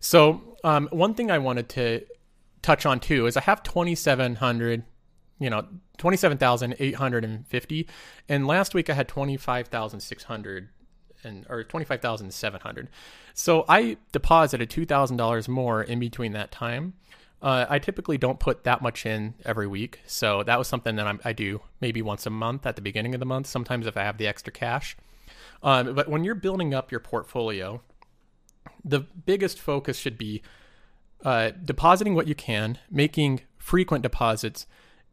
So, 0.01 0.57
um, 0.65 0.89
one 0.93 1.15
thing 1.15 1.31
I 1.31 1.39
wanted 1.39 1.69
to 1.71 2.05
touch 2.63 2.87
on 2.87 3.01
too 3.01 3.27
is 3.27 3.37
I 3.37 3.43
have 3.43 3.63
2,700, 3.63 4.85
you 5.39 5.51
know, 5.51 5.67
27,850. 5.99 7.89
And 8.29 8.47
last 8.47 8.75
week 8.75 8.91
I 8.91 8.95
had 8.95 9.09
25,600 9.09 10.69
and 11.25 11.47
or 11.49 11.65
25,700. 11.65 12.89
So 13.35 13.65
I 13.69 13.97
deposited 14.13 14.71
$2,000 14.71 15.49
more 15.49 15.83
in 15.83 15.99
between 15.99 16.33
that 16.33 16.51
time. 16.51 16.95
Uh, 17.41 17.67
I 17.69 17.79
typically 17.79 18.19
don't 18.19 18.41
put 18.41 18.65
that 18.65 18.83
much 18.83 19.07
in 19.07 19.35
every 19.45 19.69
week. 19.69 20.01
So 20.07 20.43
that 20.43 20.59
was 20.59 20.67
something 20.67 20.97
that 20.97 21.07
I'm, 21.07 21.21
i 21.25 21.33
do 21.33 21.61
maybe 21.81 22.03
once 22.03 22.27
a 22.27 22.31
month 22.31 22.67
at 22.67 22.75
the 22.75 22.83
beginning 22.83 23.15
of 23.15 23.21
the 23.21 23.27
month, 23.27 23.47
sometimes 23.47 23.87
if 23.87 23.97
I 23.97 24.03
have 24.03 24.19
the 24.19 24.27
extra 24.27 24.53
cash. 24.53 24.97
Um, 25.63 25.95
but 25.95 26.09
when 26.09 26.25
you're 26.25 26.35
building 26.35 26.75
up 26.75 26.91
your 26.91 27.01
portfolio, 27.01 27.81
the 28.85 29.01
biggest 29.01 29.61
focus 29.61 29.97
should 29.99 30.19
be 30.19 30.43
uh, 31.25 31.51
depositing 31.65 32.15
what 32.15 32.27
you 32.27 32.35
can, 32.35 32.79
making 32.91 33.41
frequent 33.59 34.03
deposits, 34.03 34.67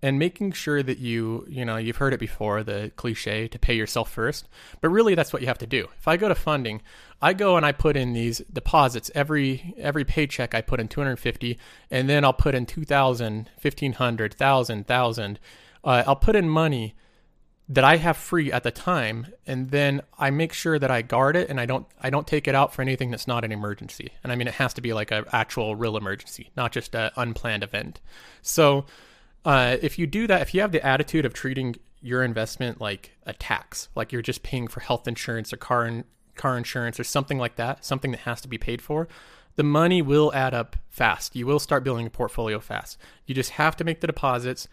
and 0.05 0.19
making 0.19 0.51
sure 0.51 0.83
that 0.83 1.00
you, 1.00 1.43
you 1.50 1.65
know, 1.65 1.77
you've 1.77 1.97
heard 1.97 2.13
it 2.13 2.19
before, 2.19 2.62
the 2.62 2.91
cliche 2.95 3.47
to 3.47 3.57
pay 3.57 3.74
yourself 3.74 4.12
first, 4.12 4.47
but 4.79 4.89
really 4.89 5.15
that's 5.15 5.33
what 5.33 5.41
you 5.41 5.47
have 5.47 5.57
to 5.57 5.65
do. 5.65 5.88
If 5.97 6.07
I 6.07 6.15
go 6.15 6.29
to 6.29 6.35
funding, 6.35 6.83
I 7.24 7.33
go 7.33 7.57
and 7.57 7.65
I 7.65 7.71
put 7.71 7.97
in 7.97 8.13
these 8.13 8.38
deposits 8.53 9.09
every 9.15 9.74
every 9.79 10.05
paycheck 10.05 10.53
I 10.53 10.62
put 10.62 10.79
in 10.79 10.89
250 10.89 11.57
and 11.89 12.07
then 12.07 12.24
I'll 12.24 12.33
put 12.33 12.53
in 12.53 12.67
2000, 12.67 13.50
1500, 13.59 14.33
1000, 14.33 14.77
1000. 14.77 15.39
Uh, 15.83 16.03
I'll 16.05 16.15
put 16.15 16.35
in 16.35 16.47
money 16.47 16.93
that 17.67 17.83
I 17.83 17.97
have 17.97 18.15
free 18.15 18.51
at 18.51 18.62
the 18.62 18.69
time, 18.69 19.33
and 19.47 19.71
then 19.71 20.03
I 20.19 20.29
make 20.29 20.53
sure 20.53 20.77
that 20.77 20.91
I 20.91 21.01
guard 21.01 21.35
it 21.35 21.50
and 21.50 21.59
I 21.59 21.65
don't 21.65 21.88
I 22.00 22.12
don't 22.12 22.27
take 22.27 22.47
it 22.47 22.53
out 22.53 22.75
for 22.75 22.83
anything 22.83 23.09
that's 23.09 23.25
not 23.25 23.43
an 23.43 23.51
emergency. 23.51 24.12
And 24.24 24.31
I 24.31 24.35
mean, 24.35 24.47
it 24.47 24.53
has 24.55 24.75
to 24.75 24.81
be 24.81 24.93
like 24.93 25.09
an 25.09 25.25
actual 25.31 25.75
real 25.75 25.97
emergency, 25.97 26.51
not 26.55 26.71
just 26.71 26.93
an 26.93 27.09
unplanned 27.15 27.63
event. 27.63 28.01
So, 28.43 28.85
uh, 29.46 29.78
if 29.82 29.98
you 30.00 30.08
do 30.08 30.28
that, 30.28 30.42
if 30.42 30.54
you 30.54 30.62
have 30.62 30.72
the 30.72 30.86
attitude 30.86 31.25
of 31.25 31.34
treating 31.34 31.75
your 32.02 32.24
investment 32.24 32.82
like 32.82 33.12
a 33.25 33.34
tax, 33.34 33.90
like 33.96 34.12
you're 34.12 34.22
just 34.22 34.44
paying 34.44 34.68
for 34.68 34.80
health 34.80 35.08
insurance 35.08 35.54
or 35.54 35.58
car 35.58 35.86
in, 35.86 36.04
car 36.36 36.58
insurance 36.58 37.00
or 37.00 37.04
something 37.04 37.38
like 37.38 37.56
that, 37.56 37.86
something 37.86 38.12
that 38.12 38.22
has 38.22 38.42
to 38.42 38.48
be 38.48 38.58
paid 38.58 38.82
for, 38.82 39.08
the 39.56 39.64
money 39.64 40.02
will 40.02 40.34
add 40.34 40.54
up 40.54 40.75
fast. 40.90 41.36
You 41.36 41.46
will 41.46 41.60
start 41.60 41.84
building 41.84 42.08
a 42.08 42.10
portfolio 42.10 42.60
fast. 42.60 42.98
You 43.25 43.34
just 43.34 43.52
have 43.52 43.75
to 43.78 43.84
make 43.84 44.02
the 44.02 44.08
deposits 44.08 44.68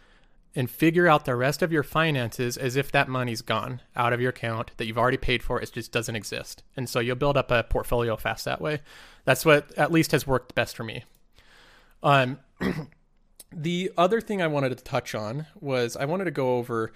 and 0.54 0.70
figure 0.70 1.08
out 1.08 1.24
the 1.24 1.36
rest 1.36 1.62
of 1.62 1.72
your 1.72 1.82
finances 1.82 2.56
as 2.56 2.76
if 2.76 2.92
that 2.92 3.08
money's 3.08 3.40
gone 3.40 3.80
out 3.96 4.12
of 4.12 4.20
your 4.20 4.30
account 4.30 4.70
that 4.76 4.86
you've 4.86 4.98
already 4.98 5.16
paid 5.16 5.42
for. 5.42 5.60
It 5.60 5.72
just 5.72 5.92
doesn't 5.92 6.16
exist. 6.16 6.62
And 6.76 6.88
so 6.88 7.00
you'll 7.00 7.16
build 7.16 7.36
up 7.36 7.50
a 7.50 7.62
portfolio 7.62 8.16
fast 8.16 8.44
that 8.44 8.60
way. 8.60 8.80
That's 9.24 9.46
what 9.46 9.72
at 9.78 9.92
least 9.92 10.12
has 10.12 10.26
worked 10.26 10.54
best 10.54 10.76
for 10.76 10.84
me. 10.84 11.04
Um, 12.02 12.38
the 13.54 13.92
other 13.96 14.20
thing 14.20 14.42
I 14.42 14.46
wanted 14.46 14.76
to 14.76 14.84
touch 14.84 15.14
on 15.14 15.46
was 15.60 15.96
I 15.96 16.04
wanted 16.04 16.24
to 16.24 16.30
go 16.30 16.56
over 16.56 16.92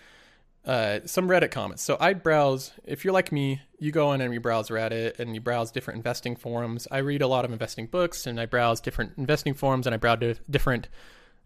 uh, 0.66 1.00
some 1.04 1.28
Reddit 1.28 1.52
comments. 1.52 1.82
So 1.82 1.96
I 2.00 2.12
browse, 2.12 2.72
if 2.84 3.04
you're 3.04 3.14
like 3.14 3.30
me, 3.30 3.62
you 3.78 3.92
go 3.92 4.12
in 4.12 4.20
and 4.20 4.34
you 4.34 4.40
browse 4.40 4.68
Reddit 4.68 5.18
and 5.20 5.34
you 5.34 5.40
browse 5.40 5.70
different 5.70 5.98
investing 5.98 6.34
forums. 6.34 6.88
I 6.90 6.98
read 6.98 7.22
a 7.22 7.28
lot 7.28 7.44
of 7.44 7.52
investing 7.52 7.86
books 7.86 8.26
and 8.26 8.40
I 8.40 8.46
browse 8.46 8.80
different 8.80 9.12
investing 9.16 9.54
forums 9.54 9.86
and 9.86 9.94
I 9.94 9.96
browse 9.96 10.38
different 10.50 10.88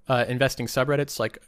uh, 0.08 0.24
investing 0.26 0.66
subreddits 0.66 1.20
like 1.20 1.38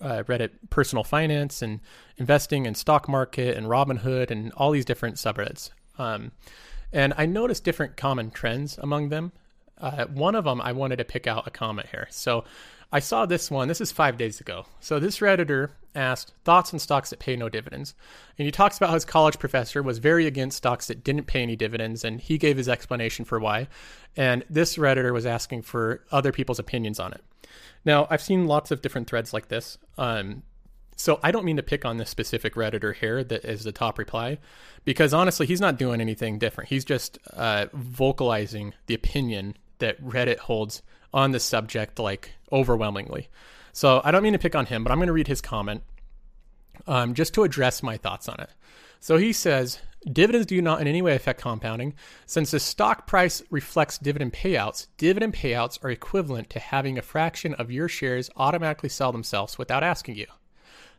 uh, 0.00 0.22
Reddit 0.24 0.50
personal 0.68 1.04
finance 1.04 1.62
and 1.62 1.80
investing 2.18 2.66
and 2.66 2.76
stock 2.76 3.08
market 3.08 3.56
and 3.56 3.66
Robinhood 3.66 4.30
and 4.30 4.52
all 4.52 4.70
these 4.70 4.84
different 4.84 5.16
subreddits. 5.16 5.70
Um, 5.98 6.32
and 6.92 7.14
I 7.16 7.24
noticed 7.26 7.64
different 7.64 7.96
common 7.96 8.30
trends 8.30 8.78
among 8.78 9.08
them. 9.08 9.32
Uh, 9.78 10.06
one 10.06 10.34
of 10.34 10.44
them, 10.44 10.60
I 10.60 10.72
wanted 10.72 10.96
to 10.96 11.04
pick 11.04 11.26
out 11.26 11.46
a 11.46 11.50
comment 11.50 11.88
here. 11.90 12.06
So 12.10 12.44
I 12.92 13.00
saw 13.00 13.26
this 13.26 13.50
one. 13.50 13.68
This 13.68 13.80
is 13.80 13.90
five 13.90 14.16
days 14.16 14.40
ago. 14.40 14.66
So 14.80 15.00
this 15.00 15.18
Redditor 15.18 15.70
asked 15.94 16.32
thoughts 16.44 16.72
on 16.72 16.78
stocks 16.78 17.10
that 17.10 17.18
pay 17.18 17.36
no 17.36 17.48
dividends. 17.48 17.94
And 18.38 18.46
he 18.46 18.52
talks 18.52 18.76
about 18.76 18.90
how 18.90 18.94
his 18.94 19.04
college 19.04 19.38
professor 19.38 19.82
was 19.82 19.98
very 19.98 20.26
against 20.26 20.56
stocks 20.56 20.86
that 20.86 21.04
didn't 21.04 21.26
pay 21.26 21.42
any 21.42 21.56
dividends. 21.56 22.04
And 22.04 22.20
he 22.20 22.38
gave 22.38 22.56
his 22.56 22.68
explanation 22.68 23.24
for 23.24 23.40
why. 23.40 23.68
And 24.16 24.44
this 24.48 24.76
Redditor 24.76 25.12
was 25.12 25.26
asking 25.26 25.62
for 25.62 26.04
other 26.12 26.30
people's 26.32 26.58
opinions 26.58 27.00
on 27.00 27.12
it. 27.12 27.22
Now, 27.84 28.06
I've 28.10 28.22
seen 28.22 28.46
lots 28.46 28.70
of 28.70 28.80
different 28.80 29.08
threads 29.08 29.32
like 29.32 29.48
this. 29.48 29.76
Um, 29.98 30.42
so 30.96 31.18
I 31.22 31.32
don't 31.32 31.44
mean 31.44 31.56
to 31.56 31.62
pick 31.62 31.84
on 31.84 31.96
this 31.96 32.10
specific 32.10 32.54
Redditor 32.54 32.94
here 32.94 33.24
that 33.24 33.44
is 33.44 33.64
the 33.64 33.72
top 33.72 33.98
reply, 33.98 34.38
because 34.84 35.12
honestly, 35.12 35.46
he's 35.46 35.60
not 35.60 35.76
doing 35.76 36.00
anything 36.00 36.38
different. 36.38 36.70
He's 36.70 36.84
just 36.84 37.18
uh, 37.32 37.66
vocalizing 37.72 38.74
the 38.86 38.94
opinion 38.94 39.56
that 39.84 40.02
Reddit 40.02 40.38
holds 40.38 40.82
on 41.12 41.30
the 41.30 41.40
subject, 41.40 41.98
like 41.98 42.32
overwhelmingly. 42.50 43.28
So 43.72 44.00
I 44.02 44.10
don't 44.10 44.22
mean 44.22 44.32
to 44.32 44.38
pick 44.38 44.56
on 44.56 44.66
him, 44.66 44.82
but 44.82 44.90
I'm 44.90 44.98
going 44.98 45.08
to 45.08 45.12
read 45.12 45.28
his 45.28 45.40
comment 45.40 45.82
um, 46.86 47.14
just 47.14 47.34
to 47.34 47.44
address 47.44 47.82
my 47.82 47.96
thoughts 47.96 48.28
on 48.28 48.40
it. 48.40 48.50
So 49.00 49.16
he 49.18 49.32
says, 49.32 49.80
Dividends 50.10 50.46
do 50.46 50.60
not 50.60 50.82
in 50.82 50.86
any 50.86 51.00
way 51.00 51.14
affect 51.14 51.40
compounding. 51.40 51.94
Since 52.26 52.50
the 52.50 52.60
stock 52.60 53.06
price 53.06 53.42
reflects 53.50 53.96
dividend 53.96 54.34
payouts, 54.34 54.88
dividend 54.98 55.34
payouts 55.34 55.82
are 55.82 55.90
equivalent 55.90 56.50
to 56.50 56.58
having 56.58 56.98
a 56.98 57.02
fraction 57.02 57.54
of 57.54 57.70
your 57.70 57.88
shares 57.88 58.28
automatically 58.36 58.90
sell 58.90 59.12
themselves 59.12 59.56
without 59.56 59.82
asking 59.82 60.16
you. 60.16 60.26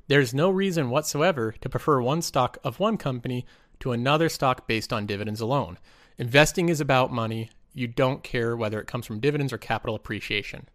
There's 0.07 0.33
no 0.33 0.49
reason 0.49 0.89
whatsoever 0.89 1.53
to 1.61 1.69
prefer 1.69 2.01
one 2.01 2.23
stock 2.23 2.57
of 2.63 2.79
one 2.79 2.97
company 2.97 3.45
to 3.79 3.91
another 3.91 4.29
stock 4.29 4.67
based 4.67 4.91
on 4.91 5.05
dividends 5.05 5.41
alone. 5.41 5.77
Investing 6.17 6.69
is 6.69 6.81
about 6.81 7.11
money. 7.11 7.51
You 7.75 7.87
don't 7.87 8.23
care 8.23 8.57
whether 8.57 8.79
it 8.79 8.87
comes 8.87 9.05
from 9.05 9.19
dividends 9.19 9.53
or 9.53 9.59
capital 9.59 9.95
appreciation. 9.95 10.67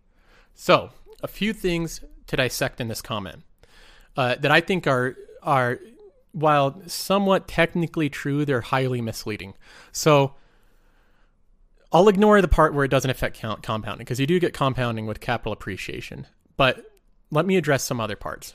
So, 0.55 0.91
a 1.23 1.29
few 1.29 1.53
things 1.53 2.03
to 2.29 2.37
dissect 2.37 2.81
in 2.81 2.87
this 2.87 3.03
comment 3.03 3.43
uh, 4.17 4.37
that 4.37 4.51
I 4.51 4.61
think 4.61 4.87
are 4.87 5.17
are 5.43 5.81
while 6.33 6.81
somewhat 6.87 7.49
technically 7.49 8.09
true, 8.09 8.45
they're 8.45 8.61
highly 8.61 9.01
misleading. 9.01 9.55
So 9.93 10.35
I'll 11.93 12.09
ignore 12.09 12.41
the 12.41 12.49
part 12.49 12.73
where 12.73 12.85
it 12.85 12.91
doesn't 12.91 13.11
affect 13.11 13.39
count 13.39 13.63
compounding 13.63 14.05
because 14.05 14.21
you 14.21 14.27
do 14.27 14.39
get 14.39 14.55
compounding 14.55 15.07
with 15.07 15.21
capital 15.21 15.53
appreciation. 15.53 16.27
But 16.57 16.85
let 17.31 17.47
me 17.47 17.57
address 17.57 17.83
some 17.83 18.01
other 18.01 18.17
parts. 18.17 18.55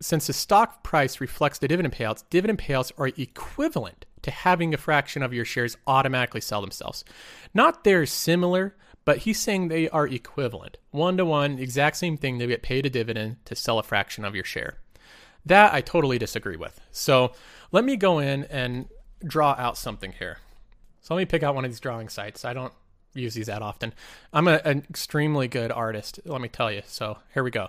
Since 0.00 0.26
the 0.26 0.32
stock 0.32 0.82
price 0.82 1.20
reflects 1.20 1.58
the 1.58 1.68
dividend 1.68 1.94
payouts, 1.94 2.24
dividend 2.30 2.58
payouts 2.58 2.90
are 2.98 3.08
equivalent 3.08 4.06
to 4.24 4.30
having 4.30 4.74
a 4.74 4.78
fraction 4.78 5.22
of 5.22 5.32
your 5.32 5.44
shares 5.44 5.76
automatically 5.86 6.40
sell 6.40 6.60
themselves. 6.60 7.04
Not 7.52 7.84
they're 7.84 8.06
similar, 8.06 8.74
but 9.04 9.18
he's 9.18 9.38
saying 9.38 9.68
they 9.68 9.88
are 9.90 10.06
equivalent. 10.06 10.78
One 10.90 11.16
to 11.18 11.24
one, 11.24 11.58
exact 11.58 11.96
same 11.96 12.16
thing. 12.16 12.38
They 12.38 12.46
get 12.46 12.62
paid 12.62 12.86
a 12.86 12.90
dividend 12.90 13.44
to 13.44 13.54
sell 13.54 13.78
a 13.78 13.82
fraction 13.82 14.24
of 14.24 14.34
your 14.34 14.44
share. 14.44 14.78
That 15.46 15.74
I 15.74 15.82
totally 15.82 16.18
disagree 16.18 16.56
with. 16.56 16.80
So 16.90 17.32
let 17.70 17.84
me 17.84 17.96
go 17.96 18.18
in 18.18 18.44
and 18.44 18.88
draw 19.22 19.54
out 19.58 19.76
something 19.76 20.12
here. 20.12 20.38
So 21.02 21.14
let 21.14 21.20
me 21.20 21.26
pick 21.26 21.42
out 21.42 21.54
one 21.54 21.66
of 21.66 21.70
these 21.70 21.80
drawing 21.80 22.08
sites. 22.08 22.46
I 22.46 22.54
don't 22.54 22.72
use 23.12 23.34
these 23.34 23.46
that 23.46 23.60
often. 23.60 23.92
I'm 24.32 24.48
a, 24.48 24.60
an 24.64 24.86
extremely 24.88 25.48
good 25.48 25.70
artist, 25.70 26.18
let 26.24 26.40
me 26.40 26.48
tell 26.48 26.72
you. 26.72 26.82
So 26.86 27.18
here 27.34 27.44
we 27.44 27.50
go. 27.50 27.68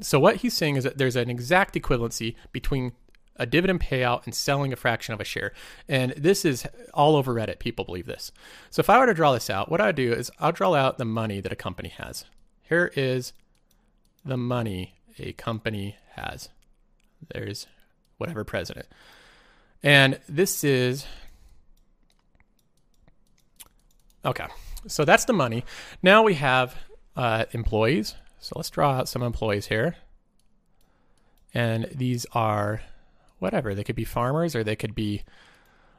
So 0.00 0.20
what 0.20 0.36
he's 0.36 0.54
saying 0.54 0.76
is 0.76 0.84
that 0.84 0.98
there's 0.98 1.16
an 1.16 1.30
exact 1.30 1.74
equivalency 1.74 2.36
between 2.52 2.92
a 3.36 3.46
dividend 3.46 3.80
payout 3.80 4.24
and 4.24 4.34
selling 4.34 4.72
a 4.72 4.76
fraction 4.76 5.12
of 5.14 5.20
a 5.20 5.24
share. 5.24 5.52
And 5.88 6.12
this 6.16 6.44
is 6.44 6.66
all 6.92 7.16
over 7.16 7.34
Reddit. 7.34 7.58
People 7.58 7.84
believe 7.84 8.06
this. 8.06 8.32
So 8.70 8.80
if 8.80 8.88
I 8.88 8.98
were 8.98 9.06
to 9.06 9.14
draw 9.14 9.32
this 9.32 9.50
out, 9.50 9.70
what 9.70 9.80
I 9.80 9.86
would 9.86 9.96
do 9.96 10.12
is 10.12 10.30
I'll 10.38 10.52
draw 10.52 10.74
out 10.74 10.98
the 10.98 11.04
money 11.04 11.40
that 11.40 11.52
a 11.52 11.56
company 11.56 11.88
has. 11.88 12.24
Here 12.62 12.92
is 12.94 13.32
the 14.24 14.36
money 14.36 14.94
a 15.18 15.32
company 15.32 15.96
has. 16.12 16.48
There's 17.32 17.66
whatever 18.18 18.44
president. 18.44 18.86
And 19.82 20.18
this 20.28 20.64
is 20.64 21.06
okay. 24.24 24.46
So 24.86 25.04
that's 25.04 25.24
the 25.24 25.32
money. 25.32 25.64
Now 26.02 26.22
we 26.22 26.34
have 26.34 26.76
uh, 27.16 27.46
employees. 27.52 28.14
So 28.38 28.54
let's 28.56 28.70
draw 28.70 28.92
out 28.92 29.08
some 29.08 29.22
employees 29.22 29.66
here. 29.66 29.96
And 31.52 31.88
these 31.94 32.26
are 32.32 32.82
whatever. 33.44 33.74
They 33.74 33.84
could 33.84 33.94
be 33.94 34.04
farmers 34.04 34.56
or 34.56 34.64
they 34.64 34.74
could 34.74 34.94
be 34.94 35.22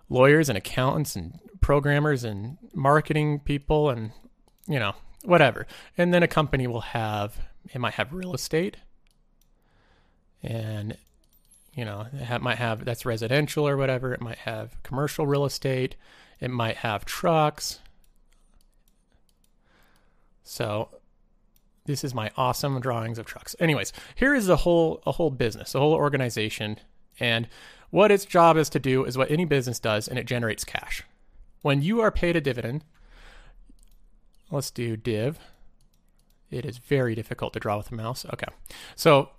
lawyers 0.10 0.50
and 0.50 0.58
accountants 0.58 1.16
and 1.16 1.40
programmers 1.62 2.24
and 2.24 2.58
marketing 2.74 3.40
people 3.40 3.92
and, 3.92 4.12
you 4.68 4.80
know, 4.80 4.94
whatever. 5.24 5.68
And 5.96 6.12
then 6.12 6.24
a 6.24 6.28
company 6.28 6.66
will 6.66 6.82
have, 6.82 7.38
it 7.72 7.80
might 7.80 7.94
have 7.94 8.12
real 8.12 8.34
estate 8.34 8.78
and 10.42 10.98
you 11.76 11.84
know, 11.84 12.08
it 12.14 12.42
might 12.42 12.58
have 12.58 12.86
that's 12.86 13.06
residential 13.06 13.68
or 13.68 13.76
whatever. 13.76 14.14
It 14.14 14.22
might 14.22 14.38
have 14.40 14.82
commercial 14.82 15.28
real 15.28 15.44
estate. 15.44 15.96
It 16.40 16.50
might 16.50 16.78
have 16.78 17.04
trucks. 17.04 17.80
So 20.44 20.88
this 21.86 22.04
is 22.04 22.14
my 22.14 22.32
awesome 22.38 22.80
drawings 22.80 23.20
of 23.20 23.26
trucks. 23.26 23.56
Anyways, 23.60 23.92
here 24.16 24.34
is 24.34 24.48
a 24.48 24.56
whole 24.56 25.04
a 25.06 25.12
whole 25.12 25.32
business, 25.32 25.76
a 25.76 25.80
whole 25.80 25.94
organization 25.94 26.80
And 27.20 27.48
what 27.90 28.12
its 28.12 28.26
job 28.26 28.58
is 28.58 28.70
to 28.70 28.80
do 28.80 29.06
is 29.06 29.18
what 29.18 29.32
any 29.32 29.46
business 29.46 29.80
does, 29.80 30.08
and 30.08 30.20
it 30.20 30.26
generates 30.26 30.64
cash. 30.64 31.04
When 31.62 31.82
you 31.82 32.02
are 32.02 32.12
paid 32.12 32.36
a 32.36 32.42
dividend, 32.42 32.84
let's 34.52 34.72
do 34.72 34.98
div. 34.98 35.40
It 36.52 36.66
is 36.66 36.78
very 36.78 37.16
difficult 37.16 37.54
to 37.54 37.60
draw 37.60 37.78
with 37.78 37.92
a 37.92 37.96
mouse. 37.96 38.26
Okay. 38.34 38.48
So 38.96 39.30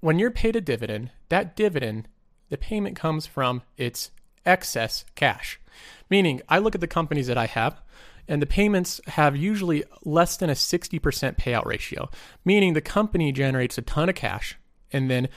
when 0.00 0.18
you're 0.18 0.30
paid 0.30 0.56
a 0.56 0.60
dividend, 0.60 1.10
that 1.28 1.56
dividend, 1.56 2.08
the 2.48 2.56
payment 2.56 2.96
comes 2.96 3.26
from 3.26 3.62
its 3.76 4.10
excess 4.44 5.04
cash. 5.14 5.60
Meaning, 6.08 6.40
I 6.48 6.58
look 6.58 6.74
at 6.74 6.80
the 6.80 6.86
companies 6.86 7.26
that 7.26 7.38
I 7.38 7.46
have, 7.46 7.80
and 8.28 8.40
the 8.40 8.46
payments 8.46 9.00
have 9.08 9.36
usually 9.36 9.84
less 10.04 10.36
than 10.36 10.50
a 10.50 10.54
60% 10.54 11.00
payout 11.36 11.66
ratio, 11.66 12.08
meaning 12.44 12.72
the 12.72 12.80
company 12.80 13.30
generates 13.30 13.78
a 13.78 13.82
ton 13.82 14.08
of 14.08 14.14
cash 14.14 14.56
and 14.92 15.10
then 15.10 15.28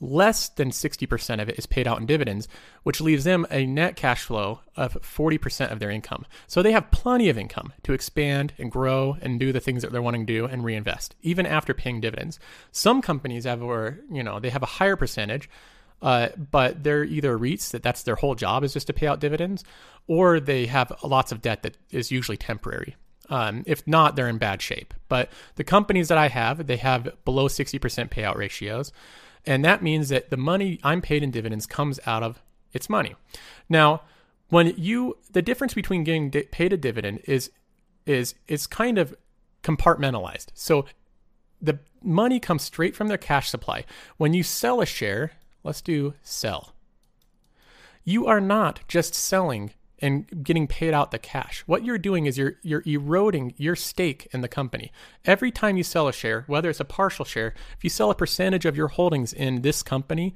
less 0.00 0.48
than 0.48 0.70
60% 0.70 1.42
of 1.42 1.48
it 1.48 1.58
is 1.58 1.66
paid 1.66 1.86
out 1.86 1.98
in 1.98 2.06
dividends, 2.06 2.48
which 2.82 3.00
leaves 3.00 3.24
them 3.24 3.46
a 3.50 3.66
net 3.66 3.96
cash 3.96 4.22
flow 4.22 4.60
of 4.76 4.94
40% 4.94 5.72
of 5.72 5.78
their 5.78 5.90
income. 5.90 6.24
So 6.46 6.62
they 6.62 6.72
have 6.72 6.90
plenty 6.90 7.28
of 7.28 7.38
income 7.38 7.72
to 7.82 7.92
expand 7.92 8.52
and 8.58 8.70
grow 8.70 9.16
and 9.20 9.40
do 9.40 9.52
the 9.52 9.60
things 9.60 9.82
that 9.82 9.92
they're 9.92 10.02
wanting 10.02 10.26
to 10.26 10.32
do 10.32 10.44
and 10.46 10.64
reinvest, 10.64 11.16
even 11.22 11.46
after 11.46 11.74
paying 11.74 12.00
dividends. 12.00 12.38
Some 12.70 13.02
companies 13.02 13.44
have, 13.44 13.62
or, 13.62 13.98
you 14.10 14.22
know, 14.22 14.38
they 14.40 14.50
have 14.50 14.62
a 14.62 14.66
higher 14.66 14.96
percentage, 14.96 15.50
uh, 16.00 16.28
but 16.50 16.84
they're 16.84 17.04
either 17.04 17.36
REITs 17.36 17.72
that 17.72 17.82
that's 17.82 18.04
their 18.04 18.14
whole 18.14 18.34
job 18.34 18.62
is 18.62 18.72
just 18.72 18.86
to 18.86 18.92
pay 18.92 19.06
out 19.06 19.20
dividends, 19.20 19.64
or 20.06 20.38
they 20.38 20.66
have 20.66 20.92
lots 21.02 21.32
of 21.32 21.42
debt 21.42 21.62
that 21.62 21.76
is 21.90 22.12
usually 22.12 22.36
temporary. 22.36 22.96
Um, 23.30 23.62
if 23.66 23.86
not, 23.86 24.16
they're 24.16 24.28
in 24.28 24.38
bad 24.38 24.62
shape. 24.62 24.94
But 25.08 25.30
the 25.56 25.64
companies 25.64 26.08
that 26.08 26.18
I 26.18 26.28
have, 26.28 26.66
they 26.66 26.76
have 26.76 27.10
below 27.24 27.48
60% 27.48 28.08
payout 28.10 28.36
ratios. 28.36 28.92
And 29.46 29.64
that 29.64 29.82
means 29.82 30.08
that 30.08 30.30
the 30.30 30.36
money 30.36 30.78
I'm 30.82 31.00
paid 31.00 31.22
in 31.22 31.30
dividends 31.30 31.66
comes 31.66 32.00
out 32.06 32.22
of 32.22 32.42
its 32.72 32.88
money. 32.88 33.14
Now, 33.68 34.02
when 34.48 34.74
you 34.76 35.18
the 35.30 35.42
difference 35.42 35.74
between 35.74 36.04
getting 36.04 36.30
di- 36.30 36.44
paid 36.44 36.72
a 36.72 36.76
dividend 36.76 37.20
is 37.24 37.50
is 38.06 38.34
is 38.46 38.66
kind 38.66 38.98
of 38.98 39.14
compartmentalized. 39.62 40.46
So 40.54 40.86
the 41.60 41.78
money 42.02 42.40
comes 42.40 42.62
straight 42.62 42.94
from 42.94 43.08
their 43.08 43.18
cash 43.18 43.48
supply. 43.48 43.84
When 44.16 44.32
you 44.32 44.42
sell 44.42 44.80
a 44.80 44.86
share, 44.86 45.32
let's 45.64 45.82
do 45.82 46.14
sell. 46.22 46.72
You 48.04 48.26
are 48.26 48.40
not 48.40 48.80
just 48.88 49.14
selling 49.14 49.72
and 50.00 50.44
getting 50.44 50.66
paid 50.66 50.94
out 50.94 51.10
the 51.10 51.18
cash. 51.18 51.62
What 51.66 51.84
you're 51.84 51.98
doing 51.98 52.26
is 52.26 52.38
you're 52.38 52.54
you're 52.62 52.82
eroding 52.86 53.54
your 53.56 53.76
stake 53.76 54.28
in 54.32 54.40
the 54.40 54.48
company. 54.48 54.92
Every 55.24 55.50
time 55.50 55.76
you 55.76 55.82
sell 55.82 56.08
a 56.08 56.12
share, 56.12 56.44
whether 56.46 56.70
it's 56.70 56.80
a 56.80 56.84
partial 56.84 57.24
share, 57.24 57.54
if 57.76 57.84
you 57.84 57.90
sell 57.90 58.10
a 58.10 58.14
percentage 58.14 58.64
of 58.64 58.76
your 58.76 58.88
holdings 58.88 59.32
in 59.32 59.62
this 59.62 59.82
company, 59.82 60.34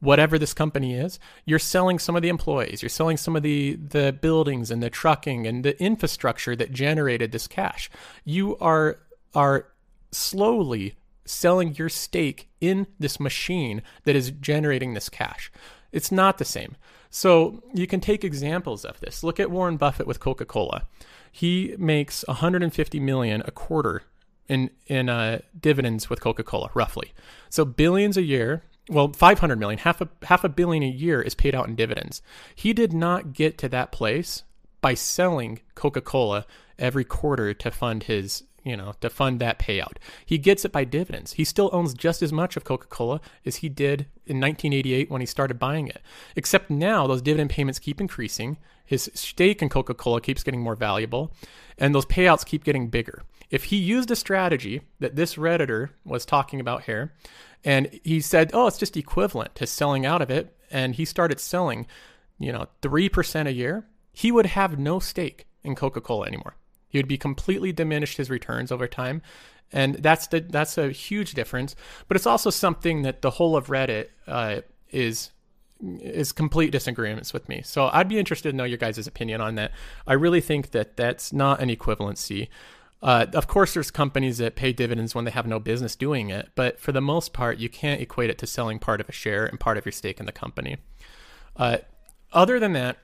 whatever 0.00 0.38
this 0.38 0.52
company 0.54 0.94
is, 0.94 1.18
you're 1.44 1.58
selling 1.58 1.98
some 1.98 2.16
of 2.16 2.22
the 2.22 2.28
employees, 2.28 2.82
you're 2.82 2.88
selling 2.88 3.16
some 3.16 3.36
of 3.36 3.42
the 3.42 3.76
the 3.76 4.16
buildings 4.20 4.70
and 4.70 4.82
the 4.82 4.90
trucking 4.90 5.46
and 5.46 5.64
the 5.64 5.80
infrastructure 5.82 6.56
that 6.56 6.72
generated 6.72 7.32
this 7.32 7.46
cash. 7.46 7.90
You 8.24 8.56
are 8.58 8.98
are 9.34 9.68
slowly 10.10 10.94
selling 11.24 11.74
your 11.76 11.88
stake 11.88 12.48
in 12.60 12.86
this 12.98 13.20
machine 13.20 13.82
that 14.04 14.16
is 14.16 14.30
generating 14.30 14.94
this 14.94 15.08
cash. 15.08 15.52
It's 15.92 16.10
not 16.10 16.38
the 16.38 16.44
same. 16.44 16.76
So 17.14 17.62
you 17.74 17.86
can 17.86 18.00
take 18.00 18.24
examples 18.24 18.86
of 18.86 18.98
this. 19.00 19.22
Look 19.22 19.38
at 19.38 19.50
Warren 19.50 19.76
Buffett 19.76 20.06
with 20.06 20.18
Coca-Cola. 20.18 20.86
He 21.30 21.74
makes 21.78 22.24
150 22.26 23.00
million 23.00 23.42
a 23.44 23.50
quarter 23.50 24.02
in 24.48 24.70
in 24.86 25.10
uh, 25.10 25.40
dividends 25.60 26.08
with 26.08 26.22
Coca-Cola, 26.22 26.70
roughly. 26.74 27.12
So 27.50 27.66
billions 27.66 28.16
a 28.16 28.22
year. 28.22 28.62
Well, 28.88 29.12
500 29.12 29.58
million, 29.58 29.78
half 29.78 30.00
a 30.00 30.08
half 30.22 30.42
a 30.42 30.48
billion 30.48 30.82
a 30.82 30.88
year 30.88 31.20
is 31.20 31.34
paid 31.34 31.54
out 31.54 31.68
in 31.68 31.76
dividends. 31.76 32.22
He 32.54 32.72
did 32.72 32.94
not 32.94 33.34
get 33.34 33.58
to 33.58 33.68
that 33.68 33.92
place 33.92 34.42
by 34.80 34.94
selling 34.94 35.60
Coca-Cola 35.74 36.46
every 36.78 37.04
quarter 37.04 37.52
to 37.52 37.70
fund 37.70 38.04
his 38.04 38.42
you 38.64 38.76
know, 38.76 38.94
to 39.00 39.10
fund 39.10 39.40
that 39.40 39.58
payout. 39.58 39.96
He 40.24 40.38
gets 40.38 40.64
it 40.64 40.72
by 40.72 40.84
dividends. 40.84 41.32
He 41.32 41.44
still 41.44 41.70
owns 41.72 41.94
just 41.94 42.22
as 42.22 42.32
much 42.32 42.56
of 42.56 42.64
Coca 42.64 42.86
Cola 42.86 43.20
as 43.44 43.56
he 43.56 43.68
did 43.68 44.06
in 44.26 44.40
1988 44.40 45.10
when 45.10 45.20
he 45.20 45.26
started 45.26 45.58
buying 45.58 45.88
it. 45.88 46.00
Except 46.36 46.70
now 46.70 47.06
those 47.06 47.22
dividend 47.22 47.50
payments 47.50 47.78
keep 47.78 48.00
increasing. 48.00 48.58
His 48.84 49.10
stake 49.14 49.62
in 49.62 49.68
Coca 49.68 49.94
Cola 49.94 50.20
keeps 50.20 50.42
getting 50.42 50.60
more 50.60 50.76
valuable, 50.76 51.32
and 51.78 51.94
those 51.94 52.06
payouts 52.06 52.44
keep 52.44 52.64
getting 52.64 52.88
bigger. 52.88 53.22
If 53.50 53.64
he 53.64 53.76
used 53.76 54.10
a 54.10 54.16
strategy 54.16 54.82
that 55.00 55.16
this 55.16 55.36
Redditor 55.36 55.90
was 56.04 56.24
talking 56.24 56.60
about 56.60 56.84
here, 56.84 57.12
and 57.64 58.00
he 58.02 58.20
said, 58.20 58.50
oh, 58.54 58.66
it's 58.66 58.78
just 58.78 58.96
equivalent 58.96 59.54
to 59.56 59.66
selling 59.66 60.04
out 60.06 60.22
of 60.22 60.30
it, 60.30 60.56
and 60.70 60.94
he 60.94 61.04
started 61.04 61.38
selling, 61.38 61.86
you 62.38 62.52
know, 62.52 62.66
3% 62.82 63.46
a 63.46 63.52
year, 63.52 63.86
he 64.12 64.32
would 64.32 64.46
have 64.46 64.78
no 64.78 64.98
stake 64.98 65.46
in 65.62 65.74
Coca 65.74 66.00
Cola 66.00 66.26
anymore. 66.26 66.56
He 66.92 66.98
would 66.98 67.08
be 67.08 67.16
completely 67.16 67.72
diminished 67.72 68.18
his 68.18 68.28
returns 68.28 68.70
over 68.70 68.86
time. 68.86 69.22
And 69.72 69.94
that's 69.94 70.26
the 70.26 70.40
that's 70.40 70.76
a 70.76 70.90
huge 70.90 71.32
difference. 71.32 71.74
But 72.06 72.18
it's 72.18 72.26
also 72.26 72.50
something 72.50 73.00
that 73.02 73.22
the 73.22 73.30
whole 73.30 73.56
of 73.56 73.68
Reddit 73.68 74.08
uh, 74.26 74.60
is 74.90 75.30
is 75.80 76.30
complete 76.32 76.70
disagreements 76.70 77.32
with 77.32 77.48
me. 77.48 77.62
So 77.64 77.88
I'd 77.90 78.08
be 78.08 78.18
interested 78.18 78.50
to 78.50 78.56
know 78.56 78.64
your 78.64 78.76
guys' 78.76 79.06
opinion 79.06 79.40
on 79.40 79.54
that. 79.54 79.72
I 80.06 80.12
really 80.12 80.42
think 80.42 80.72
that 80.72 80.98
that's 80.98 81.32
not 81.32 81.60
an 81.60 81.70
equivalency. 81.70 82.48
Uh, 83.02 83.26
of 83.32 83.48
course, 83.48 83.72
there's 83.74 83.90
companies 83.90 84.36
that 84.38 84.54
pay 84.54 84.72
dividends 84.72 85.14
when 85.14 85.24
they 85.24 85.30
have 85.30 85.46
no 85.46 85.58
business 85.58 85.96
doing 85.96 86.28
it, 86.28 86.50
but 86.54 86.78
for 86.78 86.92
the 86.92 87.00
most 87.00 87.32
part, 87.32 87.58
you 87.58 87.68
can't 87.68 88.00
equate 88.00 88.30
it 88.30 88.38
to 88.38 88.46
selling 88.46 88.78
part 88.78 89.00
of 89.00 89.08
a 89.08 89.12
share 89.12 89.44
and 89.44 89.58
part 89.58 89.76
of 89.78 89.84
your 89.84 89.92
stake 89.92 90.20
in 90.20 90.26
the 90.26 90.32
company. 90.32 90.76
Uh, 91.56 91.78
other 92.32 92.60
than 92.60 92.74
that, 92.74 92.98